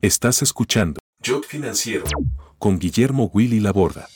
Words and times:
Estás 0.00 0.42
escuchando 0.42 1.00
Jot 1.26 1.44
Financiero 1.44 2.04
con 2.60 2.78
Guillermo 2.78 3.32
Willy 3.34 3.58
Laborda. 3.58 4.06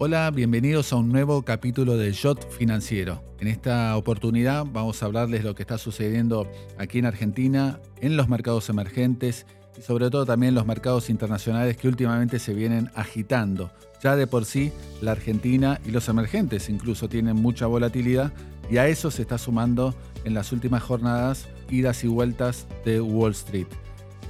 Hola, 0.00 0.28
bienvenidos 0.32 0.92
a 0.92 0.96
un 0.96 1.10
nuevo 1.10 1.44
capítulo 1.44 1.96
de 1.96 2.12
Jot 2.12 2.50
Financiero. 2.50 3.22
En 3.38 3.46
esta 3.46 3.96
oportunidad 3.96 4.64
vamos 4.66 5.00
a 5.00 5.06
hablarles 5.06 5.44
lo 5.44 5.54
que 5.54 5.62
está 5.62 5.78
sucediendo 5.78 6.50
aquí 6.78 6.98
en 6.98 7.06
Argentina, 7.06 7.78
en 8.00 8.16
los 8.16 8.28
mercados 8.28 8.68
emergentes 8.70 9.46
y 9.78 9.82
sobre 9.82 10.10
todo 10.10 10.26
también 10.26 10.56
los 10.56 10.66
mercados 10.66 11.08
internacionales 11.08 11.76
que 11.76 11.86
últimamente 11.86 12.40
se 12.40 12.54
vienen 12.54 12.90
agitando. 12.96 13.70
Ya 14.02 14.16
de 14.16 14.26
por 14.26 14.46
sí, 14.46 14.72
la 15.00 15.12
Argentina 15.12 15.80
y 15.86 15.92
los 15.92 16.08
emergentes 16.08 16.68
incluso 16.68 17.08
tienen 17.08 17.36
mucha 17.36 17.66
volatilidad 17.66 18.32
y 18.68 18.78
a 18.78 18.88
eso 18.88 19.12
se 19.12 19.22
está 19.22 19.38
sumando 19.38 19.94
en 20.24 20.34
las 20.34 20.50
últimas 20.50 20.82
jornadas 20.82 21.46
idas 21.70 22.04
y 22.04 22.08
vueltas 22.08 22.66
de 22.84 23.00
Wall 23.00 23.32
Street. 23.32 23.66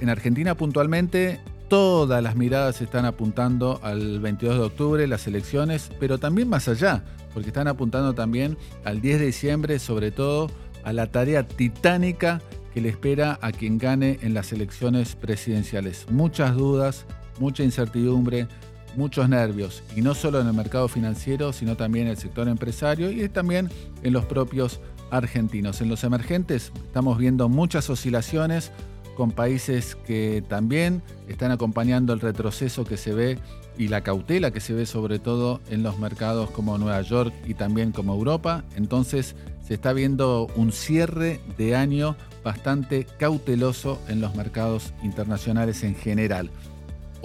En 0.01 0.09
Argentina 0.09 0.55
puntualmente, 0.55 1.39
todas 1.67 2.21
las 2.21 2.35
miradas 2.35 2.81
están 2.81 3.05
apuntando 3.05 3.79
al 3.83 4.19
22 4.19 4.55
de 4.57 4.63
octubre, 4.63 5.07
las 5.07 5.27
elecciones, 5.27 5.89
pero 5.99 6.17
también 6.17 6.49
más 6.49 6.67
allá, 6.67 7.03
porque 7.33 7.49
están 7.49 7.67
apuntando 7.67 8.13
también 8.13 8.57
al 8.83 9.01
10 9.01 9.19
de 9.19 9.25
diciembre, 9.27 9.79
sobre 9.79 10.11
todo 10.11 10.49
a 10.83 10.93
la 10.93 11.11
tarea 11.11 11.47
titánica 11.47 12.41
que 12.73 12.81
le 12.81 12.89
espera 12.89 13.39
a 13.41 13.51
quien 13.51 13.77
gane 13.77 14.19
en 14.21 14.33
las 14.33 14.51
elecciones 14.51 15.15
presidenciales. 15.15 16.05
Muchas 16.11 16.55
dudas, 16.55 17.05
mucha 17.39 17.63
incertidumbre, 17.63 18.47
muchos 18.95 19.27
nervios, 19.29 19.83
y 19.95 20.01
no 20.01 20.13
solo 20.13 20.39
en 20.39 20.47
el 20.47 20.53
mercado 20.53 20.87
financiero, 20.87 21.53
sino 21.53 21.75
también 21.75 22.07
en 22.07 22.11
el 22.11 22.17
sector 22.17 22.47
empresario 22.47 23.11
y 23.11 23.27
también 23.29 23.69
en 24.03 24.13
los 24.13 24.25
propios 24.25 24.79
argentinos. 25.11 25.81
En 25.81 25.89
los 25.89 26.03
emergentes 26.03 26.71
estamos 26.85 27.17
viendo 27.17 27.49
muchas 27.49 27.89
oscilaciones 27.89 28.71
con 29.15 29.31
países 29.31 29.95
que 29.95 30.43
también 30.47 31.01
están 31.27 31.51
acompañando 31.51 32.13
el 32.13 32.19
retroceso 32.19 32.83
que 32.83 32.97
se 32.97 33.13
ve 33.13 33.39
y 33.77 33.87
la 33.87 34.01
cautela 34.01 34.51
que 34.51 34.59
se 34.59 34.73
ve 34.73 34.85
sobre 34.85 35.19
todo 35.19 35.61
en 35.69 35.83
los 35.83 35.99
mercados 35.99 36.49
como 36.51 36.77
Nueva 36.77 37.01
York 37.01 37.33
y 37.45 37.53
también 37.53 37.91
como 37.91 38.13
Europa. 38.13 38.63
Entonces 38.75 39.35
se 39.65 39.73
está 39.73 39.93
viendo 39.93 40.47
un 40.55 40.71
cierre 40.71 41.39
de 41.57 41.75
año 41.75 42.15
bastante 42.43 43.07
cauteloso 43.17 43.99
en 44.07 44.21
los 44.21 44.35
mercados 44.35 44.93
internacionales 45.01 45.83
en 45.83 45.95
general. 45.95 46.51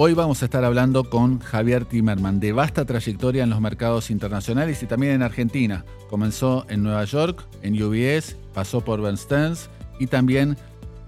Hoy 0.03 0.15
vamos 0.15 0.41
a 0.41 0.47
estar 0.47 0.65
hablando 0.65 1.05
con 1.05 1.41
Javier 1.41 1.85
Timerman, 1.85 2.41
de 2.41 2.53
vasta 2.53 2.87
trayectoria 2.87 3.43
en 3.43 3.51
los 3.51 3.61
mercados 3.61 4.11
internacionales 4.11 4.83
y 4.83 4.87
también 4.87 5.13
en 5.13 5.23
Argentina. 5.23 5.85
Comenzó 6.09 6.65
en 6.71 6.83
Nueva 6.83 7.05
York, 7.05 7.45
en 7.61 7.75
UBS, 7.83 8.35
pasó 8.55 8.81
por 8.81 9.03
Bernstein 9.03 9.53
y 9.99 10.07
también 10.07 10.57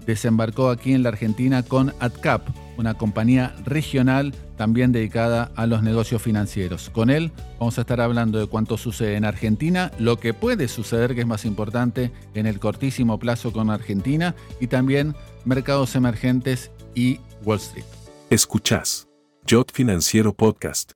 desembarcó 0.05 0.69
aquí 0.69 0.93
en 0.93 1.01
la 1.01 1.09
Argentina 1.09 1.63
con 1.63 1.91
AdCap, 1.99 2.47
una 2.77 2.93
compañía 2.93 3.55
regional 3.65 4.31
también 4.57 4.91
dedicada 4.91 5.51
a 5.55 5.65
los 5.65 5.81
negocios 5.81 6.21
financieros. 6.21 6.91
Con 6.91 7.09
él 7.09 7.31
vamos 7.59 7.79
a 7.79 7.81
estar 7.81 7.99
hablando 7.99 8.37
de 8.37 8.45
cuánto 8.45 8.77
sucede 8.77 9.15
en 9.15 9.25
Argentina, 9.25 9.91
lo 9.97 10.19
que 10.19 10.35
puede 10.35 10.67
suceder, 10.67 11.15
que 11.15 11.21
es 11.21 11.27
más 11.27 11.45
importante, 11.45 12.11
en 12.35 12.45
el 12.45 12.59
cortísimo 12.59 13.17
plazo 13.17 13.53
con 13.53 13.71
Argentina 13.71 14.35
y 14.59 14.67
también 14.67 15.15
mercados 15.45 15.95
emergentes 15.95 16.69
y 16.93 17.19
Wall 17.43 17.57
Street. 17.57 18.02
Escuchás 18.33 19.07
Jot 19.47 19.71
Financiero 19.71 20.33
Podcast. 20.33 20.93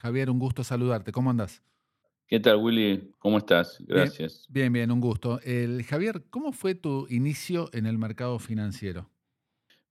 Javier, 0.00 0.28
un 0.28 0.40
gusto 0.40 0.64
saludarte. 0.64 1.12
¿Cómo 1.12 1.30
andas? 1.30 1.62
¿Qué 2.26 2.40
tal, 2.40 2.56
Willy? 2.56 3.12
¿Cómo 3.20 3.38
estás? 3.38 3.78
Gracias. 3.86 4.44
Bien, 4.48 4.72
bien, 4.72 4.90
un 4.90 5.00
gusto. 5.00 5.38
El, 5.44 5.84
Javier, 5.84 6.24
¿cómo 6.30 6.50
fue 6.50 6.74
tu 6.74 7.06
inicio 7.10 7.70
en 7.72 7.86
el 7.86 7.96
mercado 7.96 8.40
financiero? 8.40 9.08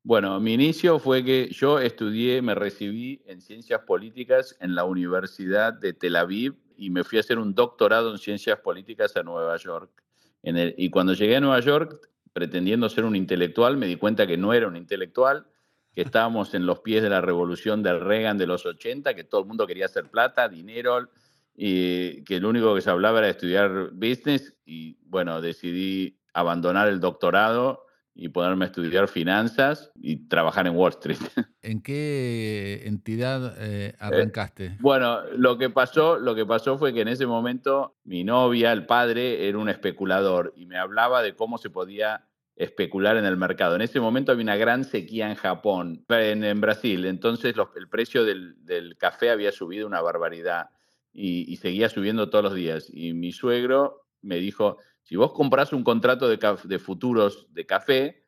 Bueno, 0.03 0.37
mi 0.41 0.55
inicio 0.55 0.99
fue 0.99 1.23
que 1.23 1.47
yo 1.53 1.79
estudié, 1.79 2.41
me 2.41 2.53
recibí 2.53 3.21
en 3.27 3.39
ciencias 3.39 3.79
políticas 3.87 4.57
en 4.59 4.75
la 4.75 4.83
Universidad 4.83 5.71
de 5.71 5.93
Tel 5.93 6.17
Aviv 6.17 6.55
y 6.75 6.89
me 6.89 7.05
fui 7.05 7.17
a 7.17 7.21
hacer 7.21 7.39
un 7.39 7.55
doctorado 7.55 8.11
en 8.11 8.17
ciencias 8.17 8.59
políticas 8.59 9.15
a 9.15 9.23
Nueva 9.23 9.55
York. 9.55 9.89
y 10.43 10.89
cuando 10.89 11.13
llegué 11.13 11.37
a 11.37 11.39
Nueva 11.39 11.61
York, 11.61 12.09
pretendiendo 12.33 12.89
ser 12.89 13.05
un 13.05 13.15
intelectual, 13.15 13.77
me 13.77 13.87
di 13.87 13.95
cuenta 13.95 14.27
que 14.27 14.35
no 14.35 14.51
era 14.51 14.67
un 14.67 14.75
intelectual, 14.75 15.47
que 15.93 16.01
estábamos 16.01 16.53
en 16.53 16.65
los 16.65 16.79
pies 16.79 17.03
de 17.03 17.09
la 17.09 17.21
revolución 17.21 17.83
del 17.83 18.01
Reagan 18.01 18.37
de 18.37 18.47
los 18.47 18.65
80, 18.65 19.13
que 19.13 19.23
todo 19.23 19.41
el 19.41 19.47
mundo 19.47 19.67
quería 19.67 19.85
hacer 19.85 20.09
plata, 20.09 20.49
dinero, 20.49 21.09
y 21.55 22.23
que 22.23 22.39
lo 22.39 22.49
único 22.49 22.73
que 22.73 22.81
se 22.81 22.89
hablaba 22.89 23.19
era 23.19 23.29
estudiar 23.29 23.91
business 23.91 24.55
y 24.65 24.97
bueno, 25.05 25.39
decidí 25.39 26.19
abandonar 26.33 26.87
el 26.87 26.99
doctorado 26.99 27.85
y 28.15 28.29
ponerme 28.29 28.65
a 28.65 28.67
estudiar 28.67 29.07
finanzas 29.07 29.91
y 29.95 30.27
trabajar 30.27 30.67
en 30.67 30.75
Wall 30.75 30.91
Street. 30.91 31.17
¿En 31.61 31.81
qué 31.81 32.83
entidad 32.85 33.55
eh, 33.57 33.95
arrancaste? 33.99 34.65
Eh, 34.65 34.77
bueno, 34.79 35.21
lo 35.35 35.57
que 35.57 35.69
pasó, 35.69 36.19
lo 36.19 36.35
que 36.35 36.45
pasó 36.45 36.77
fue 36.77 36.93
que 36.93 37.01
en 37.01 37.07
ese 37.07 37.25
momento 37.25 37.95
mi 38.03 38.23
novia, 38.23 38.71
el 38.71 38.85
padre, 38.85 39.47
era 39.47 39.57
un 39.57 39.69
especulador 39.69 40.53
y 40.55 40.65
me 40.65 40.77
hablaba 40.77 41.21
de 41.23 41.35
cómo 41.35 41.57
se 41.57 41.69
podía 41.69 42.27
especular 42.55 43.17
en 43.17 43.25
el 43.25 43.37
mercado. 43.37 43.75
En 43.75 43.81
ese 43.81 43.99
momento 43.99 44.31
había 44.31 44.43
una 44.43 44.55
gran 44.55 44.83
sequía 44.83 45.29
en 45.29 45.35
Japón, 45.35 46.05
en, 46.09 46.61
Brasil, 46.61 47.05
entonces 47.05 47.55
el 47.75 47.89
precio 47.89 48.23
del, 48.23 48.95
café 48.97 49.31
había 49.31 49.51
subido 49.51 49.87
una 49.87 50.01
barbaridad 50.01 50.69
y, 51.11 51.55
seguía 51.57 51.89
subiendo 51.89 52.29
todos 52.29 52.43
los 52.43 52.55
días. 52.55 52.89
Y 52.91 53.13
mi 53.13 53.31
suegro 53.31 54.05
me 54.21 54.37
dijo, 54.37 54.77
si 55.01 55.15
vos 55.15 55.33
compras 55.33 55.73
un 55.73 55.83
contrato 55.83 56.27
de, 56.27 56.79
futuros 56.79 57.47
de 57.51 57.65
café, 57.65 58.23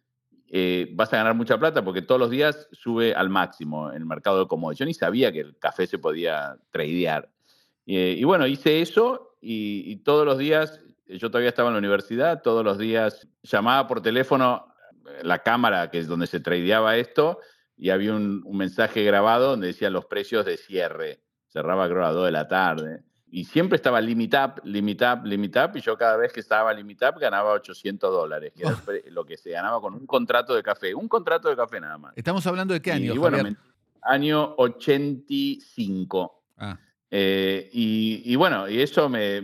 eh, 0.48 0.90
vas 0.94 1.12
a 1.14 1.18
ganar 1.18 1.36
mucha 1.36 1.58
plata 1.58 1.84
porque 1.84 2.02
todos 2.02 2.20
los 2.20 2.30
días 2.30 2.68
sube 2.72 3.14
al 3.14 3.30
máximo 3.30 3.90
en 3.90 3.98
el 3.98 4.06
mercado 4.06 4.40
de 4.40 4.48
commodities. 4.48 4.80
Yo 4.80 4.86
ni 4.86 4.94
sabía 4.94 5.32
que 5.32 5.40
el 5.40 5.58
café 5.58 5.88
se 5.88 5.98
podía 5.98 6.58
tradear. 6.72 7.30
Eh, 7.88 8.16
y 8.18 8.24
bueno, 8.24 8.48
hice 8.48 8.82
eso 8.82 9.38
y 9.48 9.98
todos 9.98 10.26
los 10.26 10.40
días 10.40 10.82
yo 11.08 11.30
todavía 11.30 11.50
estaba 11.50 11.70
en 11.70 11.74
la 11.74 11.80
universidad, 11.80 12.42
todos 12.42 12.64
los 12.64 12.78
días 12.78 13.28
llamaba 13.44 13.88
por 13.88 14.02
teléfono 14.02 14.74
eh, 15.08 15.20
la 15.24 15.40
cámara, 15.40 15.90
que 15.90 16.00
es 16.00 16.08
donde 16.08 16.28
se 16.28 16.40
tradeaba 16.40 16.98
esto, 16.98 17.40
y 17.78 17.90
había 17.90 18.14
un, 18.14 18.44
mensaje 18.52 19.04
grabado 19.04 19.52
donde 19.52 19.68
decía 19.68 19.90
los 19.90 20.06
precios 20.06 20.46
de 20.46 20.58
cierre. 20.58 21.22
Cerraba 21.48 21.88
creo 21.88 22.00
a 22.00 22.08
las 22.08 22.14
2 22.16 22.26
de 22.26 22.32
la 22.32 22.48
tarde. 22.48 23.04
Y 23.28 23.46
siempre 23.46 23.76
estaba 23.76 24.00
limit 24.00 24.34
up, 24.34 24.62
limit 24.64 25.02
up, 25.02 25.26
limit 25.26 25.58
up, 25.58 25.76
y 25.76 25.82
yo 25.82 25.98
cada 25.98 26.16
vez 26.16 26.32
que 26.32 26.40
estaba 26.40 26.74
limit 26.74 27.02
up 27.04 27.20
ganaba 27.20 27.52
800 27.52 28.12
dólares, 28.12 28.54
que 28.56 28.64
era 28.64 28.78
lo 29.10 29.26
que 29.26 29.36
se 29.36 29.50
ganaba 29.52 29.82
con 29.82 29.94
un 29.94 30.06
contrato 30.06 30.56
de 30.56 30.64
café. 30.64 30.96
Un 30.96 31.10
contrato 31.10 31.50
de 31.50 31.56
café 31.56 31.82
nada 31.82 31.98
más. 31.98 32.14
¿Estamos 32.16 32.46
hablando 32.48 32.74
de 32.74 32.82
qué 32.82 32.94
año? 32.94 33.14
Y, 33.14 33.18
bueno, 33.18 33.38
año 34.02 34.56
85. 34.58 36.44
Ah. 36.58 36.80
Eh, 37.18 37.70
y, 37.72 38.36
bueno, 38.36 38.68
y 38.68 38.82
eso 38.82 39.08
me, 39.08 39.40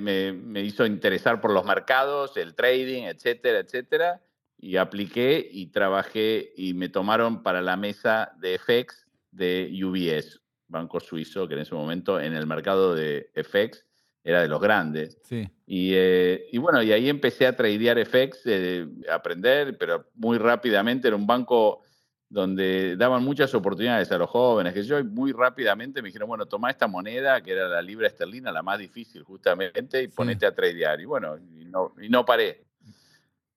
hizo 0.62 0.86
interesar 0.86 1.40
por 1.40 1.54
los 1.54 1.64
mercados, 1.64 2.36
el 2.36 2.54
trading, 2.54 3.04
etcétera, 3.04 3.60
etcétera. 3.60 4.22
Y 4.58 4.76
apliqué 4.76 5.48
y 5.50 5.68
trabajé 5.68 6.52
y 6.58 6.74
me 6.74 6.90
tomaron 6.90 7.44
para 7.44 7.62
la 7.62 7.78
mesa 7.78 8.34
de 8.40 8.60
FX 8.60 9.08
de 9.32 9.72
UBS, 9.86 10.42
banco 10.68 11.00
suizo, 11.00 11.48
que 11.48 11.54
en 11.54 11.62
ese 11.62 11.74
momento 11.74 12.20
en 12.20 12.34
el 12.34 12.46
mercado 12.46 12.94
de 12.94 13.32
FX 13.36 13.86
era 14.26 14.42
de 14.42 14.50
los 14.50 14.60
grandes. 14.60 15.18
Sí. 15.24 15.50
Y, 15.66 15.94
eh, 15.94 16.50
bueno, 16.60 16.84
y 16.84 16.92
ahí 16.92 17.08
empecé 17.08 17.48
a 17.48 17.56
tradear 17.56 17.98
FX, 18.06 18.42
eh, 18.48 18.86
aprender, 19.10 19.78
pero 19.78 20.10
muy 20.16 20.38
rápidamente. 20.38 21.08
Era 21.08 21.16
un 21.16 21.26
banco 21.26 21.84
donde 22.32 22.96
daban 22.96 23.26
muchas 23.26 23.54
oportunidades 23.54 24.10
a 24.10 24.18
los 24.18 24.30
jóvenes, 24.30 24.74
que 24.74 24.84
yo 24.84 25.04
muy 25.04 25.34
rápidamente 25.34 26.02
me 26.02 26.08
dijeron, 26.08 26.30
bueno, 26.30 26.46
toma 26.46 26.72
esta 26.72 26.88
moneda, 26.88 27.42
que 27.42 27.52
era 27.52 27.68
la 27.68 27.82
libra 27.82 28.08
esterlina, 28.08 28.54
la 28.54 28.64
más 28.64 28.80
difícil 28.80 29.22
justamente, 29.24 30.02
y 30.02 30.08
ponete 30.08 30.46
a 30.46 30.56
tradear. 30.56 31.02
Y 31.02 31.06
bueno, 31.06 31.38
y 31.38 31.66
no, 31.66 31.94
y 32.02 32.08
no 32.08 32.26
paré. 32.26 32.64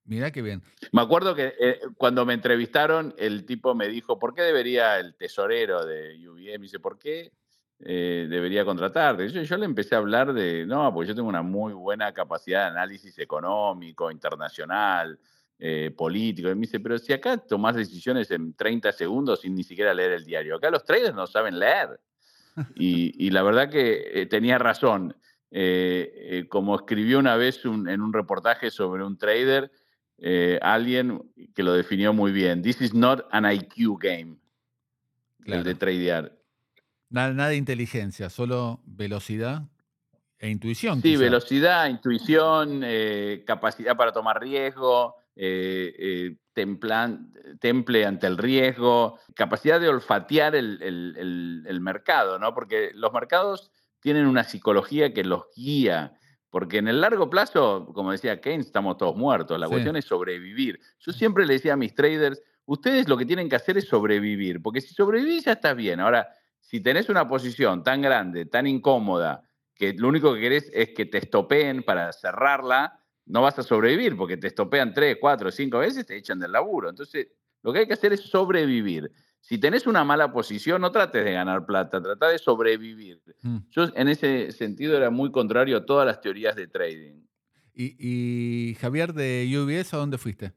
Mira 0.03 0.29
qué 0.29 0.41
bien. 0.41 0.61
Me 0.91 1.01
acuerdo 1.01 1.33
que 1.33 1.53
eh, 1.57 1.79
cuando 1.95 2.25
me 2.25 2.33
entrevistaron, 2.33 3.15
el 3.17 3.45
tipo 3.45 3.73
me 3.75 3.87
dijo, 3.87 4.19
¿por 4.19 4.33
qué 4.33 4.41
debería 4.41 4.99
el 4.99 5.15
tesorero 5.15 5.85
de 5.85 6.17
UBM? 6.27 6.59
Me 6.59 6.63
dice, 6.63 6.79
¿por 6.79 6.99
qué 6.99 7.31
eh, 7.79 8.27
debería 8.29 8.65
contratarte? 8.65 9.29
Yo, 9.29 9.41
yo 9.41 9.55
le 9.57 9.65
empecé 9.65 9.95
a 9.95 9.99
hablar 9.99 10.33
de, 10.33 10.65
no, 10.65 10.93
porque 10.93 11.07
yo 11.07 11.15
tengo 11.15 11.29
una 11.29 11.43
muy 11.43 11.71
buena 11.71 12.13
capacidad 12.13 12.63
de 12.63 12.77
análisis 12.77 13.17
económico, 13.19 14.11
internacional, 14.11 15.17
eh, 15.57 15.89
político. 15.95 16.49
Y 16.49 16.55
me 16.55 16.61
dice, 16.61 16.81
pero 16.81 16.97
si 16.97 17.13
acá 17.13 17.37
tomás 17.37 17.77
decisiones 17.77 18.29
en 18.31 18.53
30 18.55 18.91
segundos 18.91 19.39
sin 19.39 19.55
ni 19.55 19.63
siquiera 19.63 19.93
leer 19.93 20.11
el 20.11 20.25
diario. 20.25 20.57
Acá 20.57 20.69
los 20.69 20.83
traders 20.83 21.15
no 21.15 21.27
saben 21.27 21.59
leer. 21.59 21.97
Y, 22.75 23.29
la 23.29 23.41
verdad 23.41 23.69
que 23.69 24.21
eh, 24.21 24.25
tenía 24.25 24.57
razón. 24.57 25.15
Eh, 25.51 26.45
como 26.49 26.75
escribió 26.75 27.19
una 27.19 27.37
vez 27.37 27.63
en 27.63 28.01
un 28.01 28.11
reportaje 28.11 28.69
sobre 28.69 29.05
un 29.05 29.17
trader, 29.17 29.71
alguien 30.61 31.21
que 31.53 31.63
lo 31.63 31.73
definió 31.73 32.11
muy 32.11 32.33
bien. 32.33 32.61
This 32.61 32.81
is 32.81 32.93
not 32.93 33.25
an 33.31 33.49
IQ 33.49 33.97
game. 33.97 34.37
El 35.45 35.63
de 35.63 35.75
tradear. 35.75 36.37
Nada, 37.09 37.33
nada, 37.33 37.49
de 37.49 37.55
inteligencia, 37.55 38.29
solo 38.29 38.81
velocidad 38.85 39.63
e 40.37 40.49
intuición. 40.49 41.01
Sí, 41.01 41.15
velocidad, 41.15 41.87
intuición, 41.87 42.83
capacidad 43.45 43.95
para 43.95 44.11
tomar 44.11 44.41
riesgo, 44.41 45.15
eh, 45.35 46.37
temple 46.53 48.05
ante 48.05 48.27
el 48.27 48.37
riesgo, 48.37 49.19
capacidad 49.35 49.79
de 49.79 49.89
olfatear 49.89 50.55
el, 50.55 51.79
mercado, 51.81 52.39
¿no? 52.39 52.53
Porque 52.53 52.91
los 52.93 53.11
mercados 53.13 53.71
tienen 53.99 54.25
una 54.25 54.43
psicología 54.43 55.13
que 55.13 55.23
los 55.23 55.45
guía. 55.55 56.13
Porque 56.49 56.77
en 56.77 56.87
el 56.87 57.01
largo 57.01 57.29
plazo, 57.29 57.91
como 57.93 58.13
decía 58.13 58.39
Keynes, 58.39 58.67
estamos 58.67 58.97
todos 58.97 59.17
muertos. 59.17 59.59
La 59.59 59.67
cuestión 59.67 59.97
es 59.97 60.05
sobrevivir. 60.05 60.79
Yo 60.99 61.11
siempre 61.11 61.45
le 61.45 61.53
decía 61.53 61.73
a 61.73 61.77
mis 61.77 61.93
traders, 61.93 62.41
ustedes 62.65 63.09
lo 63.09 63.17
que 63.17 63.25
tienen 63.25 63.49
que 63.49 63.57
hacer 63.57 63.77
es 63.77 63.87
sobrevivir, 63.87 64.61
porque 64.61 64.79
si 64.79 64.93
sobrevivís 64.93 65.45
ya 65.45 65.53
estás 65.53 65.75
bien. 65.75 65.99
Ahora, 65.99 66.29
si 66.61 66.79
tenés 66.79 67.09
una 67.09 67.27
posición 67.27 67.83
tan 67.83 68.01
grande, 68.01 68.45
tan 68.45 68.67
incómoda, 68.67 69.43
que 69.75 69.93
lo 69.93 70.07
único 70.07 70.33
que 70.33 70.39
querés 70.39 70.71
es 70.73 70.89
que 70.89 71.05
te 71.05 71.17
estopeen 71.17 71.83
para 71.83 72.13
cerrarla, 72.13 72.99
no 73.25 73.41
vas 73.41 73.57
a 73.59 73.63
sobrevivir 73.63 74.15
porque 74.15 74.37
te 74.37 74.47
estopean 74.47 74.93
tres, 74.93 75.17
cuatro, 75.19 75.51
cinco 75.51 75.79
veces, 75.79 76.05
te 76.05 76.15
echan 76.15 76.39
del 76.39 76.51
laburo. 76.51 76.89
Entonces, 76.89 77.27
lo 77.63 77.73
que 77.73 77.79
hay 77.79 77.87
que 77.87 77.93
hacer 77.93 78.13
es 78.13 78.21
sobrevivir. 78.21 79.11
Si 79.39 79.57
tenés 79.57 79.87
una 79.87 80.03
mala 80.03 80.31
posición, 80.31 80.81
no 80.81 80.91
trates 80.91 81.23
de 81.23 81.33
ganar 81.33 81.65
plata, 81.65 82.01
trata 82.01 82.29
de 82.29 82.39
sobrevivir. 82.39 83.21
Mm. 83.41 83.57
Yo 83.69 83.89
en 83.95 84.07
ese 84.07 84.51
sentido 84.51 84.97
era 84.97 85.09
muy 85.09 85.31
contrario 85.31 85.77
a 85.77 85.85
todas 85.85 86.05
las 86.05 86.21
teorías 86.21 86.55
de 86.55 86.67
trading. 86.67 87.25
¿Y, 87.77 88.75
Javier, 88.79 89.13
de 89.13 89.51
UBS, 89.53 89.93
a 89.93 89.97
dónde 89.97 90.17
fuiste? 90.17 90.53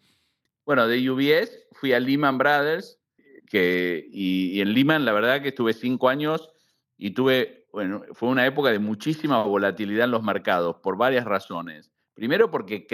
Bueno, 0.64 0.86
de 0.86 1.10
UBS 1.10 1.66
fui 1.72 1.92
a 1.92 2.00
Lehman 2.00 2.38
Brothers, 2.38 3.00
que, 3.46 4.06
y, 4.12 4.52
y 4.52 4.60
en 4.60 4.72
Lehman 4.72 5.04
la 5.04 5.12
verdad 5.12 5.42
que 5.42 5.48
estuve 5.48 5.72
cinco 5.72 6.08
años 6.08 6.48
y 6.96 7.10
tuve, 7.10 7.66
bueno, 7.72 8.02
fue 8.12 8.28
una 8.28 8.46
época 8.46 8.70
de 8.70 8.78
muchísima 8.78 9.42
volatilidad 9.42 10.04
en 10.04 10.12
los 10.12 10.22
mercados 10.22 10.76
por 10.76 10.96
varias 10.96 11.24
razones. 11.24 11.90
Primero 12.18 12.50
porque 12.50 12.84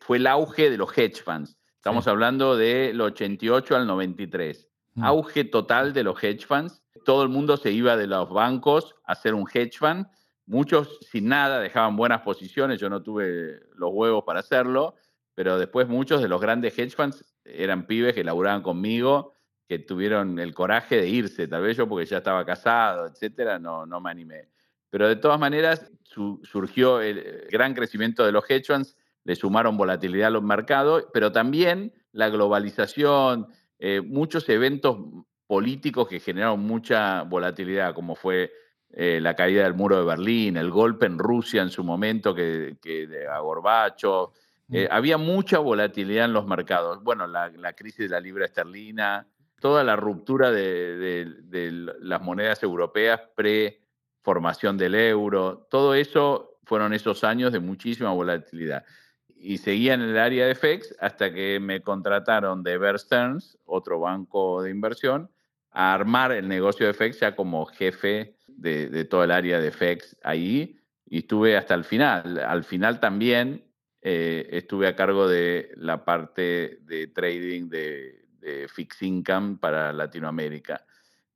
fue 0.00 0.18
el 0.18 0.26
auge 0.26 0.68
de 0.68 0.76
los 0.76 0.96
hedge 0.96 1.22
funds. 1.22 1.56
Estamos 1.76 2.06
hablando 2.06 2.54
del 2.54 3.00
88 3.00 3.74
al 3.74 3.86
93. 3.86 4.68
Mm. 4.92 5.04
Auge 5.04 5.44
total 5.44 5.94
de 5.94 6.02
los 6.02 6.22
hedge 6.22 6.44
funds. 6.44 6.82
Todo 7.06 7.22
el 7.22 7.30
mundo 7.30 7.56
se 7.56 7.72
iba 7.72 7.96
de 7.96 8.06
los 8.06 8.28
bancos 8.28 8.94
a 9.06 9.12
hacer 9.12 9.32
un 9.32 9.46
hedge 9.50 9.78
fund. 9.78 10.06
Muchos 10.44 10.98
sin 11.10 11.28
nada 11.28 11.60
dejaban 11.60 11.96
buenas 11.96 12.20
posiciones. 12.20 12.78
Yo 12.78 12.90
no 12.90 13.02
tuve 13.02 13.58
los 13.74 13.90
huevos 13.90 14.24
para 14.24 14.40
hacerlo. 14.40 14.96
Pero 15.34 15.58
después 15.58 15.88
muchos 15.88 16.20
de 16.20 16.28
los 16.28 16.38
grandes 16.38 16.78
hedge 16.78 16.94
funds 16.94 17.24
eran 17.46 17.86
pibes 17.86 18.12
que 18.12 18.22
laburaban 18.22 18.60
conmigo, 18.60 19.32
que 19.66 19.78
tuvieron 19.78 20.38
el 20.38 20.52
coraje 20.52 21.00
de 21.00 21.08
irse. 21.08 21.48
Tal 21.48 21.62
vez 21.62 21.74
yo 21.74 21.88
porque 21.88 22.04
ya 22.04 22.18
estaba 22.18 22.44
casado, 22.44 23.06
etcétera, 23.06 23.58
no, 23.58 23.86
no 23.86 23.98
me 23.98 24.10
animé. 24.10 24.50
Pero 24.90 25.08
de 25.08 25.16
todas 25.16 25.38
maneras 25.38 25.90
surgió 26.42 27.00
el 27.00 27.46
gran 27.50 27.74
crecimiento 27.74 28.24
de 28.24 28.32
los 28.32 28.48
hedge 28.48 28.66
funds, 28.66 28.96
le 29.24 29.36
sumaron 29.36 29.76
volatilidad 29.76 30.28
a 30.28 30.30
los 30.30 30.42
mercados, 30.42 31.06
pero 31.12 31.30
también 31.32 31.92
la 32.12 32.30
globalización, 32.30 33.48
eh, 33.78 34.00
muchos 34.00 34.48
eventos 34.48 34.98
políticos 35.46 36.08
que 36.08 36.20
generaron 36.20 36.60
mucha 36.60 37.22
volatilidad, 37.22 37.94
como 37.94 38.14
fue 38.14 38.50
eh, 38.90 39.20
la 39.20 39.34
caída 39.34 39.64
del 39.64 39.74
muro 39.74 39.98
de 39.98 40.04
Berlín, 40.04 40.56
el 40.56 40.70
golpe 40.70 41.06
en 41.06 41.18
Rusia 41.18 41.60
en 41.60 41.70
su 41.70 41.84
momento 41.84 42.34
que, 42.34 42.78
de 42.82 43.26
a 43.28 43.38
Gorbacho. 43.40 44.32
Eh, 44.70 44.88
mm. 44.88 44.94
había 44.94 45.18
mucha 45.18 45.58
volatilidad 45.58 46.24
en 46.24 46.32
los 46.32 46.46
mercados. 46.46 47.02
Bueno, 47.02 47.26
la, 47.26 47.72
crisis 47.74 48.00
de 48.00 48.08
la 48.08 48.20
libra 48.20 48.46
esterlina, 48.46 49.26
toda 49.60 49.84
la 49.84 49.96
ruptura 49.96 50.50
de, 50.50 51.26
de 51.44 51.70
las 52.00 52.22
monedas 52.22 52.62
europeas 52.62 53.20
pre 53.34 53.87
formación 54.28 54.76
del 54.76 54.94
euro, 54.94 55.66
todo 55.70 55.94
eso 55.94 56.58
fueron 56.64 56.92
esos 56.92 57.24
años 57.24 57.50
de 57.50 57.60
muchísima 57.60 58.10
volatilidad. 58.12 58.84
Y 59.34 59.56
seguía 59.56 59.94
en 59.94 60.02
el 60.02 60.18
área 60.18 60.46
de 60.46 60.54
FX 60.54 60.94
hasta 61.00 61.32
que 61.32 61.58
me 61.58 61.80
contrataron 61.80 62.62
de 62.62 62.76
Bear 62.76 62.98
Stearns, 62.98 63.56
otro 63.64 64.00
banco 64.00 64.62
de 64.62 64.68
inversión, 64.68 65.30
a 65.70 65.94
armar 65.94 66.32
el 66.32 66.46
negocio 66.46 66.86
de 66.86 66.92
FX 66.92 67.20
ya 67.20 67.34
como 67.34 67.64
jefe 67.64 68.36
de, 68.48 68.90
de 68.90 69.06
todo 69.06 69.24
el 69.24 69.30
área 69.30 69.60
de 69.60 69.70
FX 69.70 70.18
ahí 70.22 70.78
y 71.06 71.20
estuve 71.20 71.56
hasta 71.56 71.72
el 71.72 71.84
final. 71.84 72.38
Al 72.38 72.64
final 72.64 73.00
también 73.00 73.64
eh, 74.02 74.46
estuve 74.50 74.88
a 74.88 74.94
cargo 74.94 75.26
de 75.26 75.70
la 75.76 76.04
parte 76.04 76.80
de 76.82 77.06
trading 77.06 77.70
de, 77.70 78.26
de 78.40 78.68
fixed 78.68 79.06
income 79.06 79.56
para 79.58 79.90
Latinoamérica. 79.94 80.84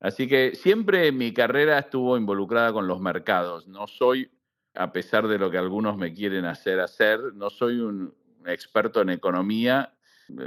Así 0.03 0.27
que 0.27 0.57
siempre 0.57 1.13
mi 1.13 1.33
carrera 1.33 1.79
estuvo 1.79 2.17
involucrada 2.17 2.73
con 2.73 2.89
los 2.89 3.01
mercados. 3.01 3.69
No 3.69 3.87
soy, 3.87 4.29
a 4.75 4.91
pesar 4.91 5.29
de 5.29 5.39
lo 5.39 5.49
que 5.49 5.59
algunos 5.59 5.97
me 5.97 6.13
quieren 6.13 6.45
hacer 6.45 6.81
hacer, 6.81 7.21
no 7.35 7.51
soy 7.51 7.79
un 7.79 8.13
experto 8.45 9.01
en 9.01 9.11
economía. 9.11 9.95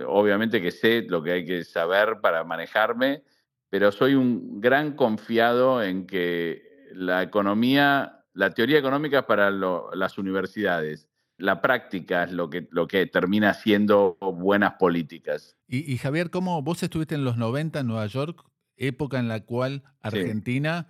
Obviamente 0.08 0.62
que 0.62 0.72
sé 0.72 1.06
lo 1.08 1.24
que 1.24 1.32
hay 1.32 1.46
que 1.46 1.64
saber 1.64 2.20
para 2.22 2.44
manejarme, 2.44 3.24
pero 3.70 3.94
soy 3.94 4.16
un 4.16 4.60
gran 4.60 4.94
confiado 4.94 5.82
en 5.82 6.06
que 6.06 6.90
la 6.92 7.24
economía, 7.24 8.26
la 8.34 8.50
teoría 8.50 8.78
económica 8.78 9.20
es 9.20 9.26
para 9.26 9.52
las 9.52 10.18
universidades. 10.18 11.08
La 11.38 11.62
práctica 11.62 12.26
es 12.26 12.34
lo 12.34 12.50
que, 12.50 12.68
lo 12.72 12.88
que 12.88 13.06
termina 13.06 13.54
siendo 13.54 14.18
buenas 14.20 14.74
políticas. 14.74 15.56
Y, 15.66 15.90
y 15.90 15.98
Javier, 15.98 16.30
¿cómo 16.30 16.62
vos 16.62 16.84
estuviste 16.84 17.16
en 17.16 17.24
los 17.24 17.38
90 17.38 17.80
en 17.80 17.88
Nueva 17.88 18.08
York? 18.08 18.46
Época 18.78 19.20
en 19.20 19.28
la 19.28 19.46
cual 19.46 19.84
Argentina 20.02 20.88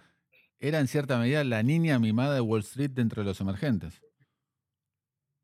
era 0.60 0.80
en 0.80 0.88
cierta 0.88 1.18
medida 1.18 1.44
la 1.44 1.64
niña 1.64 2.00
mimada 2.00 2.34
de 2.34 2.42
Wall 2.42 2.62
Street 2.62 2.92
dentro 2.92 3.22
de 3.22 3.28
los 3.28 3.40
emergentes. 3.42 4.02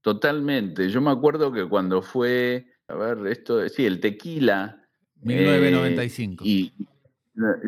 Totalmente. 0.02 0.90
Yo 0.90 1.02
me 1.02 1.12
acuerdo 1.12 1.52
que 1.52 1.68
cuando 1.68 2.02
fue, 2.02 2.66
a 2.88 2.96
ver, 2.96 3.28
esto, 3.28 3.68
sí, 3.70 3.86
el 3.86 4.00
tequila. 4.00 4.88
1995. 5.22 6.44
Eh, 6.44 6.48
y, 6.48 6.74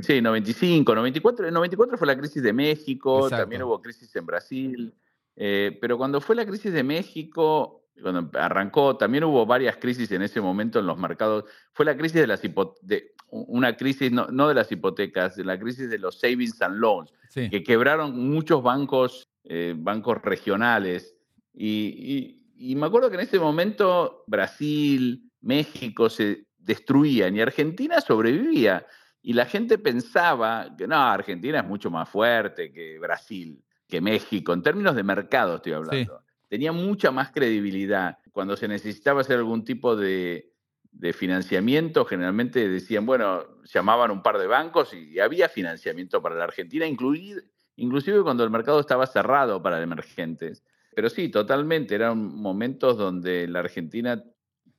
sí, 0.01 0.21
95, 0.21 0.95
94. 0.95 1.51
94 1.51 1.97
fue 1.97 2.07
la 2.07 2.17
crisis 2.17 2.41
de 2.41 2.53
México, 2.53 3.29
también 3.29 3.63
hubo 3.63 3.81
crisis 3.81 4.15
en 4.15 4.25
Brasil. 4.25 4.95
Eh, 5.35 5.77
pero 5.79 5.97
cuando 5.97 6.21
fue 6.21 6.35
la 6.35 6.45
crisis 6.45 6.73
de 6.73 6.83
México, 6.83 7.85
cuando 8.01 8.29
arrancó, 8.39 8.97
también 8.97 9.23
hubo 9.25 9.45
varias 9.45 9.77
crisis 9.77 10.11
en 10.11 10.23
ese 10.23 10.41
momento 10.41 10.79
en 10.79 10.87
los 10.87 10.97
mercados. 10.97 11.45
Fue 11.71 11.85
la 11.85 11.95
crisis 11.95 12.21
de 12.21 12.27
las 12.27 12.43
hipotecas 12.43 13.13
una 13.33 13.75
crisis 13.75 14.11
no, 14.11 14.47
de 14.47 14.53
las 14.53 14.71
hipotecas, 14.71 15.35
de 15.35 15.43
la 15.43 15.59
crisis 15.59 15.89
de 15.89 15.97
los 15.97 16.19
savings 16.19 16.61
and 16.61 16.77
loans, 16.77 17.11
que 17.33 17.63
quebraron 17.63 18.29
muchos 18.29 18.61
bancos, 18.61 19.27
eh, 19.43 19.73
bancos 19.75 20.21
regionales. 20.21 21.15
Y, 21.53 22.39
me 22.75 22.85
acuerdo 22.85 23.09
que 23.09 23.15
en 23.15 23.21
ese 23.21 23.39
momento 23.39 24.23
Brasil, 24.27 25.29
México 25.41 26.09
se 26.09 26.45
destruían 26.57 27.35
y 27.35 27.41
Argentina 27.41 27.99
sobrevivía. 28.01 28.85
Y 29.23 29.33
la 29.33 29.45
gente 29.45 29.79
pensaba 29.79 30.75
que 30.77 30.87
no, 30.87 30.95
Argentina 30.95 31.59
es 31.59 31.65
mucho 31.65 31.89
más 31.89 32.07
fuerte 32.07 32.71
que 32.71 32.99
Brasil, 32.99 33.63
que 33.87 33.99
México, 33.99 34.53
en 34.53 34.61
términos 34.61 34.95
de 34.95 35.03
mercado 35.03 35.55
estoy 35.55 35.73
hablando. 35.73 36.21
Tenía 36.47 36.71
mucha 36.71 37.09
más 37.09 37.31
credibilidad. 37.31 38.19
Cuando 38.31 38.55
se 38.55 38.67
necesitaba 38.67 39.21
hacer 39.21 39.37
algún 39.37 39.63
tipo 39.63 39.95
de, 39.95 40.52
de 40.93 41.11
financiamiento, 41.11 42.05
generalmente 42.05 42.69
decían, 42.69 43.05
bueno, 43.05 43.61
llamaban 43.65 44.11
un 44.11 44.23
par 44.23 44.37
de 44.37 44.47
bancos 44.47 44.93
y 44.93 45.19
había 45.19 45.49
financiamiento 45.49 46.21
para 46.21 46.35
la 46.35 46.45
Argentina, 46.45 46.85
inclusive 46.85 48.21
cuando 48.23 48.43
el 48.43 48.49
mercado 48.49 48.79
estaba 48.79 49.05
cerrado 49.07 49.61
para 49.61 49.81
emergentes. 49.81 50.63
Pero 50.95 51.09
sí, 51.09 51.29
totalmente, 51.29 51.95
eran 51.95 52.17
momentos 52.17 52.97
donde 52.97 53.47
la 53.47 53.59
Argentina 53.59 54.23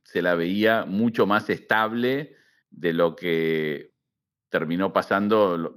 se 0.04 0.22
la 0.22 0.34
veía 0.34 0.84
mucho 0.84 1.26
más 1.26 1.50
estable 1.50 2.36
de 2.70 2.92
lo 2.92 3.16
que 3.16 3.92
terminó 4.48 4.92
pasando 4.92 5.76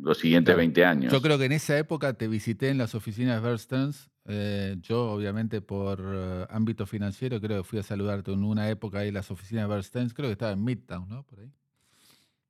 los 0.00 0.18
siguientes 0.18 0.56
20 0.56 0.84
años. 0.84 1.12
Yo 1.12 1.20
creo 1.20 1.38
que 1.38 1.44
en 1.44 1.52
esa 1.52 1.78
época 1.78 2.14
te 2.14 2.26
visité 2.26 2.70
en 2.70 2.78
las 2.78 2.94
oficinas 2.94 3.42
de 3.42 3.48
eh, 4.24 4.76
yo, 4.80 5.10
obviamente, 5.10 5.60
por 5.60 6.00
eh, 6.00 6.46
ámbito 6.50 6.86
financiero, 6.86 7.40
creo 7.40 7.62
que 7.62 7.68
fui 7.68 7.78
a 7.78 7.82
saludarte 7.82 8.32
en 8.32 8.44
una 8.44 8.68
época 8.70 9.00
ahí 9.00 9.10
las 9.10 9.30
oficinas 9.30 9.68
de 9.68 9.74
Bear 9.74 10.12
creo 10.14 10.28
que 10.28 10.32
estaba 10.32 10.52
en 10.52 10.64
Midtown, 10.64 11.08
¿no? 11.08 11.24
Por 11.24 11.40
ahí. 11.40 11.50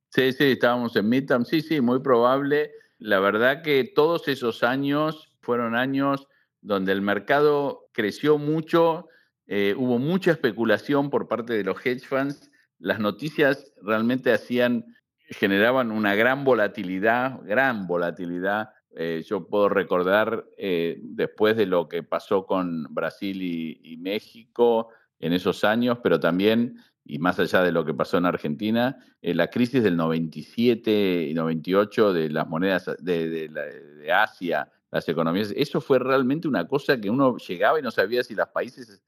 Sí, 0.09 0.31
sí, 0.33 0.43
estábamos 0.51 0.95
en 0.95 1.09
Midtown, 1.09 1.45
sí, 1.45 1.61
sí, 1.61 1.81
muy 1.81 1.99
probable. 1.99 2.71
La 2.99 3.19
verdad 3.19 3.63
que 3.63 3.91
todos 3.95 4.27
esos 4.27 4.61
años 4.63 5.35
fueron 5.41 5.75
años 5.75 6.27
donde 6.61 6.91
el 6.91 7.01
mercado 7.01 7.89
creció 7.91 8.37
mucho, 8.37 9.07
eh, 9.47 9.73
hubo 9.75 9.97
mucha 9.97 10.31
especulación 10.31 11.09
por 11.09 11.27
parte 11.27 11.53
de 11.53 11.63
los 11.63 11.83
hedge 11.83 12.05
funds, 12.05 12.51
las 12.77 12.99
noticias 12.99 13.73
realmente 13.81 14.31
hacían, 14.31 14.85
generaban 15.29 15.91
una 15.91 16.15
gran 16.15 16.43
volatilidad, 16.43 17.41
gran 17.43 17.87
volatilidad 17.87 18.69
eh, 18.95 19.23
yo 19.25 19.47
puedo 19.47 19.69
recordar 19.69 20.45
eh, 20.57 20.99
después 21.01 21.57
de 21.57 21.65
lo 21.65 21.87
que 21.87 22.03
pasó 22.03 22.45
con 22.45 22.87
Brasil 22.93 23.41
y, 23.41 23.97
México 23.97 24.89
en 25.19 25.33
esos 25.33 25.63
años, 25.63 25.99
pero 26.03 26.19
también, 26.19 26.77
y 27.05 27.19
más 27.19 27.39
allá 27.39 27.63
de 27.63 27.71
lo 27.71 27.85
que 27.85 27.93
pasó 27.93 28.17
en 28.17 28.25
Argentina, 28.25 28.97
eh, 29.21 29.33
la 29.33 29.49
crisis 29.49 29.81
del 29.81 29.95
97 29.95 31.27
y 31.29 31.33
98 31.33 32.13
de 32.13 32.29
las 32.29 32.47
monedas 32.47 32.91
de, 32.99 33.49
de, 33.49 34.11
Asia, 34.11 34.69
las 34.91 35.07
economías, 35.07 35.53
eso 35.55 35.79
fue 35.79 35.99
realmente 35.99 36.47
una 36.47 36.67
cosa 36.67 36.99
que 36.99 37.09
uno 37.09 37.37
llegaba 37.37 37.79
y 37.79 37.81
no 37.81 37.91
sabía 37.91 38.23
si 38.23 38.35
los 38.35 38.49
países 38.49 39.01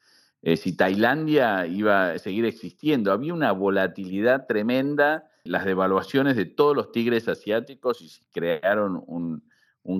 eh, 0.45 0.57
si 0.57 0.73
Tailandia 0.73 1.65
iba 1.65 2.11
a 2.11 2.19
seguir 2.19 2.45
existiendo. 2.45 3.11
Había 3.11 3.33
una 3.33 3.51
volatilidad 3.51 4.45
tremenda, 4.45 5.27
las 5.43 5.65
devaluaciones 5.65 6.35
de 6.35 6.45
todos 6.45 6.75
los 6.75 6.91
tigres 6.91 7.27
asiáticos 7.27 7.99
y 8.03 8.11
crearon 8.31 9.03
un, 9.07 9.43